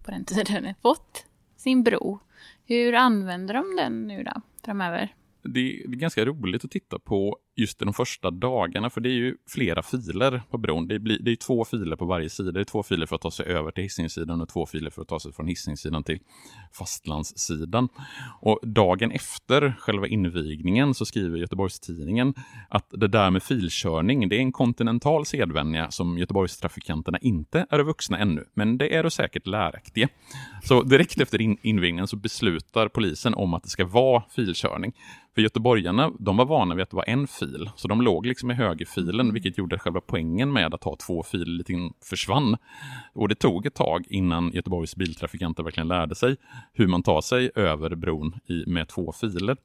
på 0.03 0.11
den 0.11 0.25
tiden, 0.25 0.73
fått 0.81 1.25
sin 1.55 1.83
bro. 1.83 2.19
Hur 2.65 2.93
använder 2.93 3.53
de 3.53 3.75
den 3.75 4.07
nu 4.07 4.23
då, 4.23 4.41
framöver? 4.65 5.13
det 5.47 5.83
är 5.83 5.87
ganska 5.87 6.25
roligt 6.25 6.65
att 6.65 6.71
titta 6.71 6.99
på 6.99 7.37
just 7.57 7.79
de 7.79 7.93
första 7.93 8.31
dagarna, 8.31 8.89
för 8.89 9.01
det 9.01 9.09
är 9.09 9.13
ju 9.13 9.35
flera 9.49 9.83
filer 9.83 10.41
på 10.49 10.57
bron. 10.57 10.87
Det, 10.87 10.99
blir, 10.99 11.19
det 11.19 11.31
är 11.31 11.35
två 11.35 11.65
filer 11.65 11.95
på 11.95 12.05
varje 12.05 12.29
sida. 12.29 12.51
Det 12.51 12.59
är 12.59 12.63
två 12.63 12.83
filer 12.83 13.05
för 13.05 13.15
att 13.15 13.21
ta 13.21 13.31
sig 13.31 13.45
över 13.45 13.71
till 13.71 13.83
Hisingssidan 13.83 14.41
och 14.41 14.49
två 14.49 14.65
filer 14.65 14.89
för 14.89 15.01
att 15.01 15.07
ta 15.07 15.19
sig 15.19 15.33
från 15.33 15.47
Hisingssidan 15.47 16.03
till 16.03 16.19
fastlandssidan. 16.73 17.89
Och 18.41 18.59
dagen 18.63 19.11
efter 19.11 19.75
själva 19.79 20.07
invigningen 20.07 20.93
så 20.93 21.05
skriver 21.05 21.37
Göteborgstidningen 21.37 22.33
att 22.69 22.89
det 22.89 23.07
där 23.07 23.31
med 23.31 23.43
filkörning, 23.43 24.29
det 24.29 24.35
är 24.35 24.39
en 24.39 24.51
kontinental 24.51 25.25
sedvänja 25.25 25.91
som 25.91 26.17
Göteborgstrafikanterna 26.17 27.17
inte 27.17 27.65
är 27.69 27.79
vuxna 27.79 28.17
ännu, 28.17 28.45
men 28.53 28.77
det 28.77 28.95
är 28.95 29.03
då 29.03 29.09
säkert 29.09 29.47
läraktiga. 29.47 30.07
Så 30.63 30.83
direkt 30.83 31.21
efter 31.21 31.41
in 31.41 31.57
invigningen 31.61 32.07
så 32.07 32.15
beslutar 32.15 32.87
polisen 32.87 33.33
om 33.33 33.53
att 33.53 33.63
det 33.63 33.69
ska 33.69 33.85
vara 33.85 34.23
filkörning. 34.35 34.93
För 35.35 35.41
göteborgarna, 35.41 36.11
de 36.19 36.37
var 36.37 36.45
vana 36.45 36.75
vid 36.75 36.83
att 36.83 36.89
det 36.89 36.95
var 36.95 37.09
en 37.09 37.27
fil, 37.27 37.46
så 37.75 37.87
de 37.87 38.01
låg 38.01 38.25
liksom 38.25 38.51
i 38.51 38.53
högerfilen, 38.53 39.33
vilket 39.33 39.57
gjorde 39.57 39.75
att 39.75 39.81
själva 39.81 40.01
poängen 40.01 40.53
med 40.53 40.73
att 40.73 40.83
ha 40.83 40.95
två 40.95 41.23
filer 41.23 41.57
lite 41.57 41.73
försvann. 42.03 42.57
Och 43.13 43.27
det 43.27 43.35
tog 43.35 43.65
ett 43.65 43.75
tag 43.75 44.05
innan 44.09 44.51
Göteborgs 44.53 44.95
biltrafikanter 44.95 45.63
verkligen 45.63 45.87
lärde 45.87 46.15
sig 46.15 46.35
hur 46.73 46.87
man 46.87 47.03
tar 47.03 47.21
sig 47.21 47.51
över 47.55 47.95
bron 47.95 48.39
i, 48.45 48.63
med 48.67 48.87
två 48.87 49.11
filer. 49.11 49.57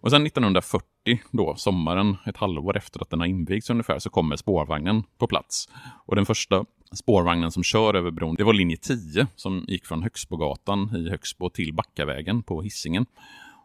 Och 0.00 0.10
sen 0.10 0.26
1940, 0.26 0.86
då, 1.30 1.54
sommaren, 1.56 2.16
ett 2.26 2.36
halvår 2.36 2.76
efter 2.76 3.02
att 3.02 3.10
den 3.10 3.20
har 3.20 3.26
invigts 3.26 3.70
ungefär, 3.70 3.98
så 3.98 4.10
kommer 4.10 4.36
spårvagnen 4.36 5.02
på 5.18 5.26
plats. 5.26 5.68
Och 6.06 6.16
den 6.16 6.26
första 6.26 6.64
spårvagnen 6.92 7.52
som 7.52 7.62
kör 7.62 7.94
över 7.94 8.10
bron, 8.10 8.34
det 8.34 8.44
var 8.44 8.52
linje 8.52 8.76
10 8.76 9.26
som 9.36 9.64
gick 9.68 9.86
från 9.86 10.02
Högsbogatan 10.02 10.96
i 10.96 11.10
Högsbo 11.10 11.50
till 11.50 11.74
Backavägen 11.74 12.42
på 12.42 12.62
Hissingen. 12.62 13.06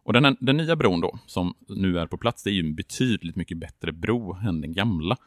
Och 0.07 0.13
den, 0.13 0.25
här, 0.25 0.35
den 0.39 0.57
nya 0.57 0.75
bron 0.75 1.01
då, 1.01 1.19
som 1.25 1.53
nu 1.67 1.99
är 1.99 2.07
på 2.07 2.17
plats, 2.17 2.43
det 2.43 2.49
är 2.49 2.53
ju 2.53 2.59
en 2.59 2.75
betydligt 2.75 3.35
mycket 3.35 3.57
bättre 3.57 3.91
bro 3.91 4.33
än 4.33 4.61
den 4.61 4.73
gamla. 4.73 5.17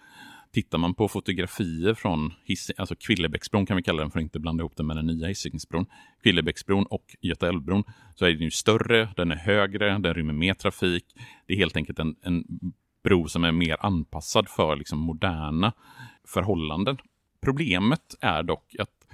Tittar 0.53 0.79
man 0.79 0.95
på 0.95 1.09
fotografier 1.09 1.95
från 1.95 2.33
His, 2.45 2.71
alltså 2.77 2.95
Kvillebäcksbron 2.95 3.67
kan 3.67 3.77
vi 3.77 3.83
kalla 3.83 4.03
den 4.03 4.11
för 4.11 4.19
att 4.19 4.23
inte 4.23 4.41
blanda 4.41 4.63
ihop 4.63 4.77
den 4.77 4.87
med 4.87 4.97
den 4.97 5.07
nya 5.07 5.29
Hisingsbron. 5.29 5.87
Kvillebäcksbron 6.23 6.87
och 6.87 7.17
Göta 7.21 7.49
älvbron 7.49 7.85
så 8.15 8.25
är 8.25 8.33
den 8.33 8.43
ju 8.43 8.51
större, 8.51 9.09
den 9.17 9.33
är 9.33 9.37
högre, 9.37 9.99
den 9.99 10.15
rymmer 10.15 10.33
mer 10.33 10.55
trafik. 10.55 11.05
Det 11.47 11.53
är 11.53 11.57
helt 11.57 11.77
enkelt 11.77 11.99
en, 11.99 12.17
en 12.23 12.45
bro 13.05 13.29
som 13.29 13.45
är 13.45 13.53
mer 13.53 13.77
anpassad 13.81 14.49
för 14.49 14.77
liksom 14.77 14.99
moderna 14.99 15.73
förhållanden. 16.25 16.97
Problemet 17.43 18.15
är 18.21 18.43
dock 18.43 18.75
att 18.79 19.07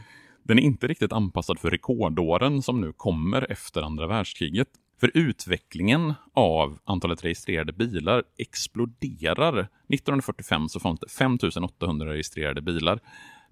den 0.42 0.58
är 0.58 0.62
inte 0.62 0.86
riktigt 0.86 1.12
anpassad 1.12 1.58
för 1.58 1.70
rekordåren 1.70 2.62
som 2.62 2.80
nu 2.80 2.92
kommer 2.92 3.52
efter 3.52 3.82
andra 3.82 4.06
världskriget. 4.06 4.68
För 5.00 5.10
utvecklingen 5.14 6.14
av 6.32 6.78
antalet 6.84 7.24
registrerade 7.24 7.72
bilar 7.72 8.22
exploderar. 8.38 9.58
1945 9.58 10.68
så 10.68 10.80
fanns 10.80 11.00
det 11.00 11.08
5 11.08 11.38
800 11.64 12.12
registrerade 12.12 12.62
bilar. 12.62 13.00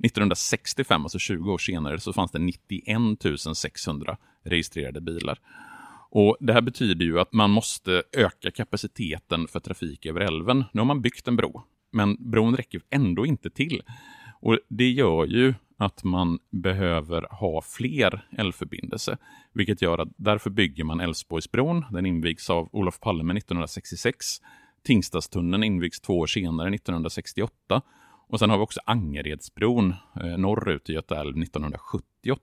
1965, 0.05 1.03
alltså 1.03 1.19
20 1.19 1.53
år 1.53 1.59
senare, 1.59 2.01
så 2.01 2.13
fanns 2.13 2.31
det 2.31 2.39
91 2.39 3.57
600 3.57 4.17
registrerade 4.45 5.01
bilar. 5.01 5.39
Och 6.11 6.37
Det 6.41 6.53
här 6.53 6.61
betyder 6.61 7.05
ju 7.05 7.21
att 7.21 7.33
man 7.33 7.51
måste 7.51 8.03
öka 8.13 8.51
kapaciteten 8.51 9.49
för 9.49 9.61
trafik 9.61 10.07
över 10.07 10.21
älven. 10.21 10.65
Nu 10.73 10.81
har 10.81 10.87
man 10.87 11.03
byggt 11.03 11.29
en 11.29 11.37
bro, 11.37 11.63
men 11.93 12.31
bron 12.31 12.57
räcker 12.57 12.81
ändå 12.91 13.27
inte 13.27 13.51
till. 13.51 13.83
Och 14.41 14.59
Det 14.69 14.91
gör 14.91 15.27
ju 15.27 15.55
att 15.85 16.05
man 16.05 16.39
behöver 16.51 17.27
ha 17.31 17.63
fler 17.63 18.29
älvförbindelser, 18.39 19.19
vilket 19.53 19.83
gör 19.83 19.99
att 19.99 20.09
därför 20.17 20.51
bygger 20.51 20.85
man 20.85 21.01
Älvsborgsbron. 21.01 21.85
Den 21.91 22.07
invigs 22.07 22.51
av 22.51 22.69
Olof 22.73 23.01
Palme 23.01 23.33
1966. 23.39 24.27
Tingstadstunneln 24.85 25.65
invigs 25.65 26.01
två 26.01 26.19
år 26.19 26.27
senare, 26.27 26.75
1968. 26.75 27.83
Och 28.29 28.39
sen 28.39 28.51
har 28.51 28.57
vi 28.57 28.65
också 28.65 28.81
Angeredsbron 28.87 29.95
eh, 30.21 30.39
norrut 30.39 30.91
i 30.91 30.93
Göta 30.93 31.21
älv 31.21 31.43
1978. 31.43 32.43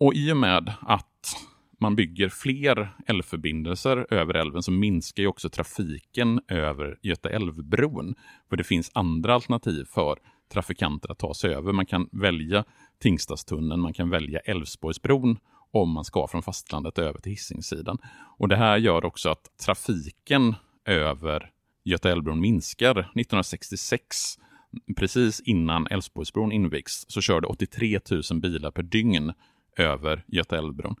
Och 0.00 0.14
i 0.14 0.32
och 0.32 0.36
med 0.36 0.72
att 0.80 1.36
man 1.80 1.96
bygger 1.96 2.28
fler 2.28 2.88
älvförbindelser 3.06 4.06
över 4.10 4.34
älven 4.34 4.62
så 4.62 4.72
minskar 4.72 5.22
ju 5.22 5.26
också 5.26 5.48
trafiken 5.48 6.40
över 6.48 6.98
Göta 7.02 7.30
älvbron. 7.30 8.14
För 8.48 8.56
det 8.56 8.64
finns 8.64 8.90
andra 8.94 9.34
alternativ 9.34 9.84
för 9.84 10.18
trafikanter 10.52 11.12
att 11.12 11.18
ta 11.18 11.34
sig 11.34 11.54
över. 11.54 11.72
Man 11.72 11.86
kan 11.86 12.08
välja 12.12 12.64
Tingstadstunneln, 12.98 13.80
man 13.80 13.92
kan 13.92 14.10
välja 14.10 14.40
Älvsborgsbron 14.40 15.38
om 15.72 15.90
man 15.90 16.04
ska 16.04 16.26
från 16.26 16.42
fastlandet 16.42 16.98
över 16.98 17.18
till 17.18 17.32
Hisingssidan. 17.32 17.98
Och 18.38 18.48
det 18.48 18.56
här 18.56 18.76
gör 18.76 19.04
också 19.04 19.30
att 19.30 19.58
trafiken 19.66 20.54
över 20.84 21.50
Göta 21.84 22.10
älvbron 22.10 22.40
minskar. 22.40 22.90
1966, 22.90 24.38
precis 24.96 25.40
innan 25.40 25.86
Älvsborgsbron 25.86 26.52
invigs, 26.52 27.04
så 27.08 27.20
körde 27.20 27.46
83 27.46 28.00
000 28.30 28.40
bilar 28.40 28.70
per 28.70 28.82
dygn 28.82 29.32
över 29.76 30.24
Göta 30.26 30.58
älvbron. 30.58 30.96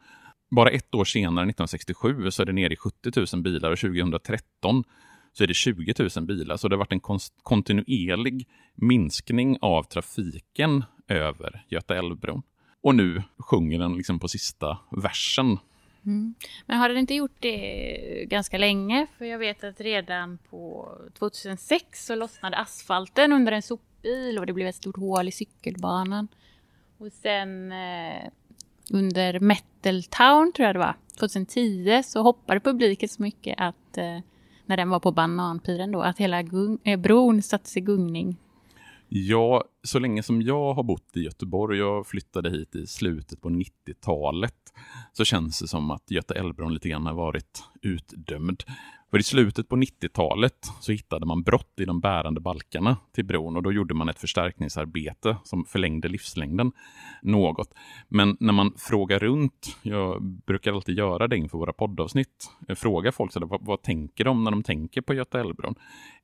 Bara 0.50 0.70
ett 0.70 0.94
år 0.94 1.04
senare, 1.04 1.44
1967, 1.44 2.30
så 2.30 2.42
är 2.42 2.46
det 2.46 2.52
nere 2.52 2.72
i 2.72 2.76
70 2.76 3.36
000 3.36 3.42
bilar 3.42 3.70
och 3.70 3.78
2013 3.78 4.84
så 5.32 5.42
är 5.42 5.48
det 5.48 5.54
20 5.54 5.94
000 6.16 6.26
bilar. 6.26 6.56
Så 6.56 6.68
det 6.68 6.74
har 6.74 6.78
varit 6.78 6.92
en 6.92 7.20
kontinuerlig 7.42 8.48
minskning 8.74 9.58
av 9.60 9.82
trafiken 9.82 10.84
över 11.08 11.64
Göta 11.68 11.96
älvbron. 11.96 12.42
Och 12.82 12.94
nu 12.94 13.22
sjunger 13.38 13.78
den 13.78 13.96
liksom 13.96 14.18
på 14.18 14.28
sista 14.28 14.78
versen. 14.90 15.58
Mm. 16.06 16.34
Men 16.66 16.78
har 16.78 16.88
den 16.88 16.98
inte 16.98 17.14
gjort 17.14 17.36
det 17.40 18.24
ganska 18.28 18.58
länge? 18.58 19.06
För 19.18 19.24
jag 19.24 19.38
vet 19.38 19.64
att 19.64 19.80
redan 19.80 20.38
på 20.50 20.92
2006 21.18 22.06
så 22.06 22.14
lossnade 22.14 22.56
asfalten 22.56 23.32
under 23.32 23.52
en 23.52 23.62
sopbil 23.62 24.38
och 24.38 24.46
det 24.46 24.52
blev 24.52 24.68
ett 24.68 24.74
stort 24.74 24.96
hål 24.96 25.28
i 25.28 25.32
cykelbanan. 25.32 26.28
Och 26.98 27.12
sen 27.12 27.72
eh, 27.72 28.30
under 28.92 29.40
Metal 29.40 30.02
Town 30.02 30.52
tror 30.52 30.66
jag 30.66 30.74
det 30.74 30.78
var, 30.78 30.96
2010 31.18 32.02
så 32.04 32.22
hoppade 32.22 32.60
publiken 32.60 33.08
så 33.08 33.22
mycket 33.22 33.54
att 33.58 33.98
eh, 33.98 34.18
när 34.70 34.76
den 34.76 34.90
var 34.90 35.00
på 35.00 35.12
Bananpiren 35.12 35.92
då, 35.92 36.02
att 36.02 36.18
hela 36.18 36.42
gung, 36.42 36.78
eh, 36.84 37.00
bron 37.00 37.42
sattes 37.42 37.76
i 37.76 37.80
gungning. 37.80 38.36
Ja, 39.08 39.64
så 39.82 39.98
länge 39.98 40.22
som 40.22 40.42
jag 40.42 40.74
har 40.74 40.82
bott 40.82 41.16
i 41.16 41.20
Göteborg, 41.20 41.78
jag 41.78 42.06
flyttade 42.06 42.50
hit 42.50 42.74
i 42.74 42.86
slutet 42.86 43.40
på 43.40 43.48
90-talet, 43.48 44.54
så 45.12 45.24
känns 45.24 45.60
det 45.60 45.68
som 45.68 45.90
att 45.90 46.10
Göta 46.10 46.34
älvbron 46.34 46.74
lite 46.74 46.88
grann 46.88 47.06
har 47.06 47.14
varit 47.14 47.62
utdömd. 47.82 48.62
För 49.10 49.18
i 49.18 49.22
slutet 49.22 49.68
på 49.68 49.76
90-talet 49.76 50.66
så 50.80 50.92
hittade 50.92 51.26
man 51.26 51.42
brott 51.42 51.80
i 51.80 51.84
de 51.84 52.00
bärande 52.00 52.40
balkarna 52.40 52.96
till 53.12 53.24
bron 53.24 53.56
och 53.56 53.62
då 53.62 53.72
gjorde 53.72 53.94
man 53.94 54.08
ett 54.08 54.18
förstärkningsarbete 54.18 55.36
som 55.44 55.64
förlängde 55.64 56.08
livslängden 56.08 56.72
något. 57.22 57.74
Men 58.08 58.36
när 58.40 58.52
man 58.52 58.74
frågar 58.76 59.18
runt, 59.18 59.76
jag 59.82 60.22
brukar 60.22 60.72
alltid 60.72 60.98
göra 60.98 61.28
det 61.28 61.36
inför 61.36 61.58
våra 61.58 61.72
poddavsnitt, 61.72 62.50
eh, 62.68 62.74
fråga 62.74 63.12
folk 63.12 63.32
så 63.32 63.40
där, 63.40 63.46
vad, 63.46 63.66
vad 63.66 63.82
tänker 63.82 64.24
de 64.24 64.44
när 64.44 64.50
de 64.50 64.62
tänker 64.62 65.00
på 65.00 65.14
Göta 65.14 65.40
älvbron? 65.40 65.74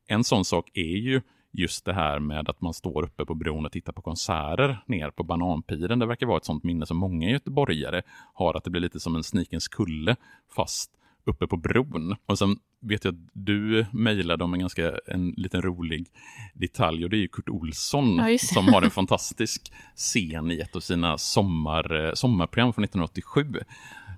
En 0.06 0.24
sån 0.24 0.44
sak 0.44 0.70
är 0.74 0.96
ju 0.96 1.20
just 1.52 1.84
det 1.84 1.92
här 1.92 2.18
med 2.18 2.48
att 2.48 2.60
man 2.60 2.74
står 2.74 3.04
uppe 3.04 3.24
på 3.24 3.34
bron 3.34 3.66
och 3.66 3.72
tittar 3.72 3.92
på 3.92 4.02
konserter 4.02 4.82
ner 4.86 5.10
på 5.10 5.22
Bananpiren. 5.22 5.98
Det 5.98 6.06
verkar 6.06 6.26
vara 6.26 6.36
ett 6.36 6.44
sånt 6.44 6.64
minne 6.64 6.86
som 6.86 6.96
många 6.96 7.30
göteborgare 7.30 8.02
har, 8.34 8.54
att 8.54 8.64
det 8.64 8.70
blir 8.70 8.80
lite 8.80 9.00
som 9.00 9.16
en 9.16 9.24
Snikens 9.24 9.68
kulle 9.68 10.16
fast 10.56 10.90
uppe 11.26 11.46
på 11.46 11.56
bron. 11.56 12.16
Och 12.26 12.38
sen 12.38 12.56
vet 12.80 13.04
jag 13.04 13.14
att 13.14 13.20
du 13.32 13.86
mejlade 13.90 14.44
om 14.44 14.54
en 14.54 14.60
ganska 14.60 14.92
en 15.06 15.30
liten 15.36 15.62
rolig 15.62 16.06
detalj 16.54 17.04
och 17.04 17.10
det 17.10 17.16
är 17.16 17.20
ju 17.20 17.28
Kurt 17.28 17.48
Olsson 17.48 18.16
ja, 18.16 18.38
som 18.38 18.68
har 18.68 18.82
en 18.82 18.90
fantastisk 18.90 19.72
scen 19.96 20.50
i 20.50 20.58
ett 20.58 20.76
av 20.76 20.80
sina 20.80 21.18
sommar, 21.18 22.10
sommarprogram 22.14 22.72
från 22.72 22.84
1987. 22.84 23.54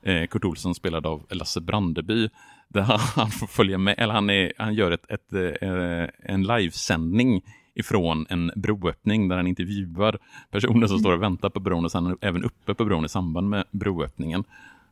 Eh, 0.03 0.27
Kurt 0.27 0.45
Olsson 0.45 0.75
spelad 0.75 1.07
av 1.07 1.27
Lasse 1.31 1.61
Brandeby 1.61 2.29
där 2.69 2.83
han 3.17 3.31
får 3.31 3.47
följa 3.47 3.79
med, 3.79 3.95
eller 3.99 4.15
han, 4.15 4.31
är, 4.31 4.53
han 4.59 4.75
gör 4.75 4.91
ett, 4.91 5.11
ett, 5.11 5.33
eh, 5.33 6.33
en 6.33 6.43
livesändning 6.43 7.43
ifrån 7.75 8.27
en 8.29 8.53
broöppning 8.57 9.29
där 9.29 9.37
han 9.37 9.47
intervjuar 9.47 10.19
personer 10.51 10.87
som 10.87 10.95
mm. 10.95 10.99
står 10.99 11.13
och 11.13 11.23
väntar 11.23 11.51
på 11.51 11.61
bron 11.61 11.85
och 11.85 11.93
sen 11.93 12.17
även 12.21 12.45
uppe 12.45 12.75
på 12.75 12.85
bron 12.85 13.05
i 13.05 13.09
samband 13.09 13.49
med 13.49 13.65
broöppningen. 13.71 14.45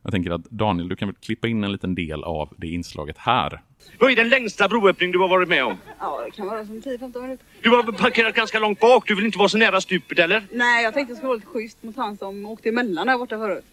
Jag 0.07 0.11
tänker 0.11 0.31
att 0.31 0.43
Daniel, 0.43 0.89
du 0.89 0.95
kan 0.95 1.07
väl 1.07 1.15
klippa 1.15 1.47
in 1.47 1.63
en 1.63 1.71
liten 1.71 1.95
del 1.95 2.23
av 2.23 2.53
det 2.57 2.67
inslaget 2.67 3.17
här. 3.17 3.61
Vad 3.99 4.11
är 4.11 4.15
den 4.15 4.29
längsta 4.29 4.67
broöppning 4.67 5.11
du 5.11 5.19
har 5.19 5.27
varit 5.27 5.49
med 5.49 5.63
om? 5.65 5.77
Ja, 5.99 6.21
det 6.25 6.31
kan 6.31 6.47
vara 6.47 6.65
som 6.65 6.81
10-15 6.81 7.21
minuter. 7.21 7.45
Du 7.61 7.69
har 7.69 7.83
parkerat 7.83 8.35
ganska 8.35 8.59
långt 8.59 8.79
bak. 8.79 9.07
Du 9.07 9.15
vill 9.15 9.25
inte 9.25 9.37
vara 9.37 9.49
så 9.49 9.57
nära 9.57 9.81
stupet 9.81 10.19
eller? 10.19 10.47
Nej, 10.51 10.83
jag 10.83 10.93
tänkte 10.93 11.13
det 11.13 11.17
skulle 11.17 11.27
vara 11.27 11.35
lite 11.35 11.47
schysst 11.47 11.83
mot 11.83 11.95
han 11.95 12.17
som 12.17 12.45
åkte 12.45 12.69
emellan 12.69 13.07
där 13.07 13.17
borta 13.17 13.37
förut. 13.37 13.65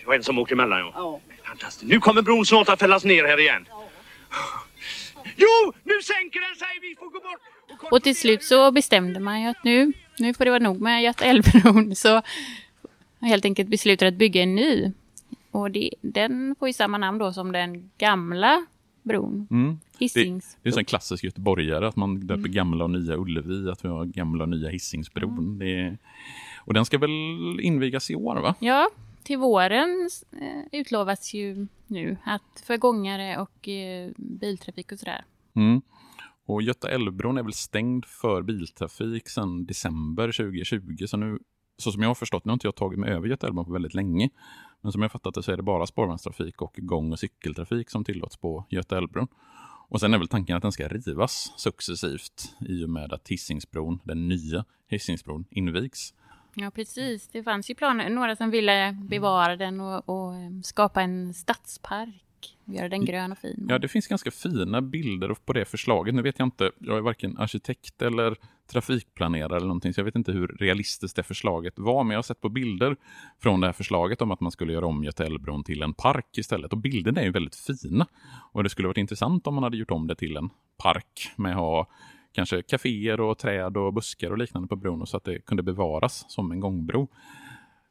Det 0.00 0.06
var 0.06 0.14
en 0.14 0.22
som 0.22 0.38
åkte 0.38 0.54
emellan 0.54 0.78
ja. 0.78 0.92
Ja. 0.94 1.20
Fantastiskt. 1.44 1.90
Nu 1.90 2.00
kommer 2.00 2.22
bron 2.22 2.46
snart 2.46 2.68
att 2.68 2.80
fällas 2.80 3.04
ner 3.04 3.24
här 3.24 3.40
igen. 3.40 3.66
Jo, 5.36 5.72
nu 5.84 6.02
sänker 6.02 6.40
den 6.40 6.56
sig. 6.56 6.78
Vi 6.82 6.96
får 6.96 7.06
gå 7.06 7.20
bort. 7.20 7.92
Och 7.92 8.02
till 8.02 8.16
slut 8.16 8.42
så 8.42 8.72
bestämde 8.72 9.20
man 9.20 9.42
ju 9.42 9.48
att 9.48 9.64
nu, 9.64 9.92
nu 10.18 10.34
får 10.34 10.44
det 10.44 10.50
vara 10.50 10.62
nog 10.62 10.80
med 10.80 11.02
Göta 11.02 11.24
älvbron. 11.24 11.94
Så 11.96 12.22
helt 13.20 13.44
enkelt 13.44 13.68
beslutade 13.68 14.08
att 14.08 14.18
bygga 14.18 14.42
en 14.42 14.54
ny. 14.54 14.92
Och 15.50 15.70
det, 15.70 15.90
den 16.00 16.56
får 16.58 16.68
ju 16.68 16.72
samma 16.72 16.98
namn 16.98 17.18
då 17.18 17.32
som 17.32 17.52
den 17.52 17.90
gamla 17.98 18.66
bron. 19.02 19.46
Mm. 19.50 19.80
Det, 19.98 20.04
Hisings. 20.04 20.58
det 20.62 20.68
är 20.68 20.72
så 20.72 20.78
en 20.78 20.84
klassisk 20.84 21.24
göteborgare 21.24 21.88
att 21.88 21.96
man 21.96 22.20
döper 22.20 22.34
Mm. 22.40 22.52
gamla 22.52 22.84
och 22.84 22.90
nya 22.90 23.16
Ullevi, 23.16 23.70
att 23.70 23.84
vi 23.84 23.88
har 23.88 24.04
gamla 24.04 24.44
och 24.44 24.48
nya 24.48 24.68
Hisingsbron. 24.68 25.38
Mm. 25.38 25.58
Det 25.58 25.80
är, 25.80 25.98
och 26.64 26.74
den 26.74 26.84
ska 26.84 26.98
väl 26.98 27.10
invigas 27.60 28.10
i 28.10 28.14
år 28.14 28.36
va? 28.36 28.54
Ja, 28.58 28.90
till 29.22 29.38
våren 29.38 30.10
eh, 30.32 30.80
utlovas 30.80 31.34
ju 31.34 31.66
nu 31.86 32.16
att 32.24 32.62
för 32.66 32.76
gångare 32.76 33.38
och 33.38 33.68
eh, 33.68 34.10
biltrafik 34.16 34.92
och 34.92 34.98
sådär. 34.98 35.24
Mm. 35.56 35.82
Och 36.46 36.62
Göta 36.62 36.88
älvbron 36.90 37.38
är 37.38 37.42
väl 37.42 37.52
stängd 37.52 38.04
för 38.04 38.42
biltrafik 38.42 39.28
sedan 39.28 39.64
december 39.66 40.32
2020. 40.32 41.06
Så 41.06 41.16
nu, 41.16 41.38
så 41.80 41.92
som 41.92 42.02
jag 42.02 42.10
har 42.10 42.14
förstått, 42.14 42.44
nu 42.44 42.50
har 42.50 42.54
inte 42.54 42.66
jag 42.66 42.76
tagit 42.76 42.98
mig 42.98 43.10
över 43.10 43.28
Göta 43.28 43.46
älvbron 43.46 43.64
på 43.64 43.72
väldigt 43.72 43.94
länge. 43.94 44.30
Men 44.80 44.92
som 44.92 45.02
jag 45.02 45.12
fattat 45.12 45.34
det 45.34 45.42
så 45.42 45.52
är 45.52 45.56
det 45.56 45.62
bara 45.62 45.86
spårvagnstrafik 45.86 46.62
och 46.62 46.74
gång 46.76 47.12
och 47.12 47.18
cykeltrafik 47.18 47.90
som 47.90 48.04
tillåts 48.04 48.36
på 48.36 48.66
Göta 48.70 48.98
älvbron. 48.98 49.28
Och 49.88 50.00
sen 50.00 50.14
är 50.14 50.18
väl 50.18 50.28
tanken 50.28 50.56
att 50.56 50.62
den 50.62 50.72
ska 50.72 50.88
rivas 50.88 51.52
successivt 51.56 52.54
i 52.68 52.84
och 52.84 52.90
med 52.90 53.12
att 53.12 53.28
Hisingsbron, 53.28 54.00
den 54.04 54.28
nya 54.28 54.64
Hisingsbron, 54.88 55.44
invigs. 55.50 56.14
Ja, 56.54 56.70
precis. 56.70 57.28
Det 57.28 57.42
fanns 57.42 57.70
ju 57.70 57.74
planer, 57.74 58.10
några 58.10 58.36
som 58.36 58.50
ville 58.50 58.92
bevara 58.92 59.56
den 59.56 59.80
och, 59.80 60.08
och 60.08 60.34
eh, 60.34 60.50
skapa 60.62 61.02
en 61.02 61.34
stadspark. 61.34 62.56
Göra 62.64 62.88
den 62.88 63.04
grön 63.04 63.32
och 63.32 63.38
fin. 63.38 63.66
Ja, 63.68 63.78
det 63.78 63.88
finns 63.88 64.06
ganska 64.06 64.30
fina 64.30 64.82
bilder 64.82 65.34
på 65.44 65.52
det 65.52 65.64
förslaget. 65.64 66.14
Nu 66.14 66.22
vet 66.22 66.38
jag 66.38 66.46
inte, 66.46 66.70
jag 66.78 66.96
är 66.96 67.00
varken 67.00 67.38
arkitekt 67.38 68.02
eller 68.02 68.36
trafikplanerare 68.70 69.56
eller 69.56 69.66
någonting, 69.66 69.94
så 69.94 70.00
jag 70.00 70.04
vet 70.04 70.16
inte 70.16 70.32
hur 70.32 70.48
realistiskt 70.48 71.16
det 71.16 71.22
förslaget 71.22 71.78
var, 71.78 72.04
men 72.04 72.10
jag 72.10 72.18
har 72.18 72.22
sett 72.22 72.40
på 72.40 72.48
bilder 72.48 72.96
från 73.42 73.60
det 73.60 73.66
här 73.66 73.72
förslaget 73.72 74.22
om 74.22 74.30
att 74.30 74.40
man 74.40 74.52
skulle 74.52 74.72
göra 74.72 74.86
om 74.86 75.04
Göta 75.04 75.26
älvbron 75.26 75.64
till 75.64 75.82
en 75.82 75.94
park 75.94 76.38
istället. 76.38 76.72
Och 76.72 76.78
bilderna 76.78 77.20
är 77.20 77.24
ju 77.24 77.30
väldigt 77.30 77.56
fina. 77.56 78.06
Och 78.52 78.62
det 78.62 78.70
skulle 78.70 78.88
varit 78.88 78.98
intressant 78.98 79.46
om 79.46 79.54
man 79.54 79.64
hade 79.64 79.76
gjort 79.76 79.90
om 79.90 80.06
det 80.06 80.14
till 80.14 80.36
en 80.36 80.50
park 80.82 81.32
med 81.36 81.52
att 81.52 81.58
ha 81.58 81.86
kanske 82.32 82.62
kaféer 82.62 83.20
och 83.20 83.38
träd 83.38 83.76
och 83.76 83.92
buskar 83.92 84.30
och 84.30 84.38
liknande 84.38 84.68
på 84.68 84.76
bron 84.76 85.02
och 85.02 85.08
så 85.08 85.16
att 85.16 85.24
det 85.24 85.38
kunde 85.38 85.62
bevaras 85.62 86.24
som 86.28 86.52
en 86.52 86.60
gångbro. 86.60 87.08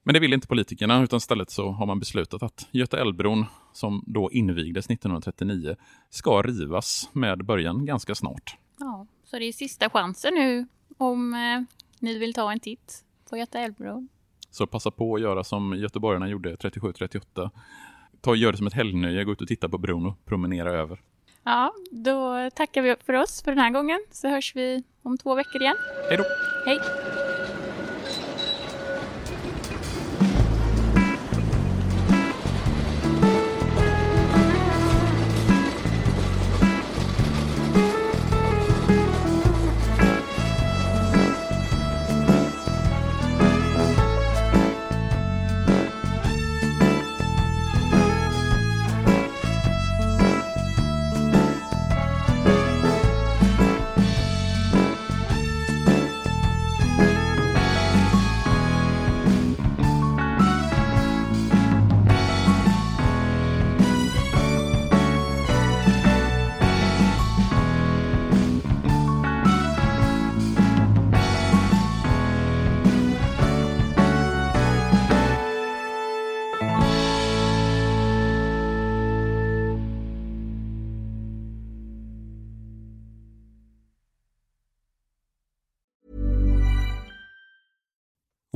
Men 0.03 0.13
det 0.13 0.19
vill 0.19 0.33
inte 0.33 0.47
politikerna 0.47 1.03
utan 1.03 1.17
istället 1.17 1.49
så 1.49 1.71
har 1.71 1.85
man 1.85 1.99
beslutat 1.99 2.43
att 2.43 2.67
Göta 2.71 3.01
älvbron 3.01 3.45
som 3.73 4.03
då 4.07 4.31
invigdes 4.31 4.85
1939 4.85 5.75
ska 6.09 6.41
rivas 6.41 7.09
med 7.13 7.45
början 7.45 7.85
ganska 7.85 8.15
snart. 8.15 8.57
Ja, 8.79 9.07
så 9.29 9.39
det 9.39 9.45
är 9.45 9.51
sista 9.51 9.89
chansen 9.89 10.33
nu 10.33 10.67
om 10.97 11.33
eh, 11.33 11.61
ni 11.99 12.17
vill 12.17 12.33
ta 12.33 12.51
en 12.51 12.59
titt 12.59 13.03
på 13.29 13.37
Göta 13.37 13.59
älvbron. 13.59 14.09
Så 14.51 14.67
passa 14.67 14.91
på 14.91 15.15
att 15.15 15.21
göra 15.21 15.43
som 15.43 15.73
göteborgarna 15.73 16.27
gjorde 16.27 16.55
37-38. 16.55 17.49
Ta 18.21 18.29
och 18.29 18.37
gör 18.37 18.51
det 18.51 18.57
som 18.57 18.67
ett 18.67 18.73
helgnöje, 18.73 19.23
gå 19.23 19.31
ut 19.31 19.41
och 19.41 19.47
titta 19.47 19.69
på 19.69 19.77
bron 19.77 20.05
och 20.05 20.25
promenera 20.25 20.71
över. 20.71 21.01
Ja, 21.43 21.73
då 21.91 22.49
tackar 22.55 22.81
vi 22.81 22.95
för 23.05 23.13
oss 23.13 23.43
för 23.43 23.51
den 23.51 23.59
här 23.59 23.69
gången 23.69 23.99
så 24.11 24.27
hörs 24.27 24.55
vi 24.55 24.83
om 25.01 25.17
två 25.17 25.35
veckor 25.35 25.61
igen. 25.61 25.77
Hej 26.09 26.17
då! 26.17 26.23
Hej! 26.65 26.79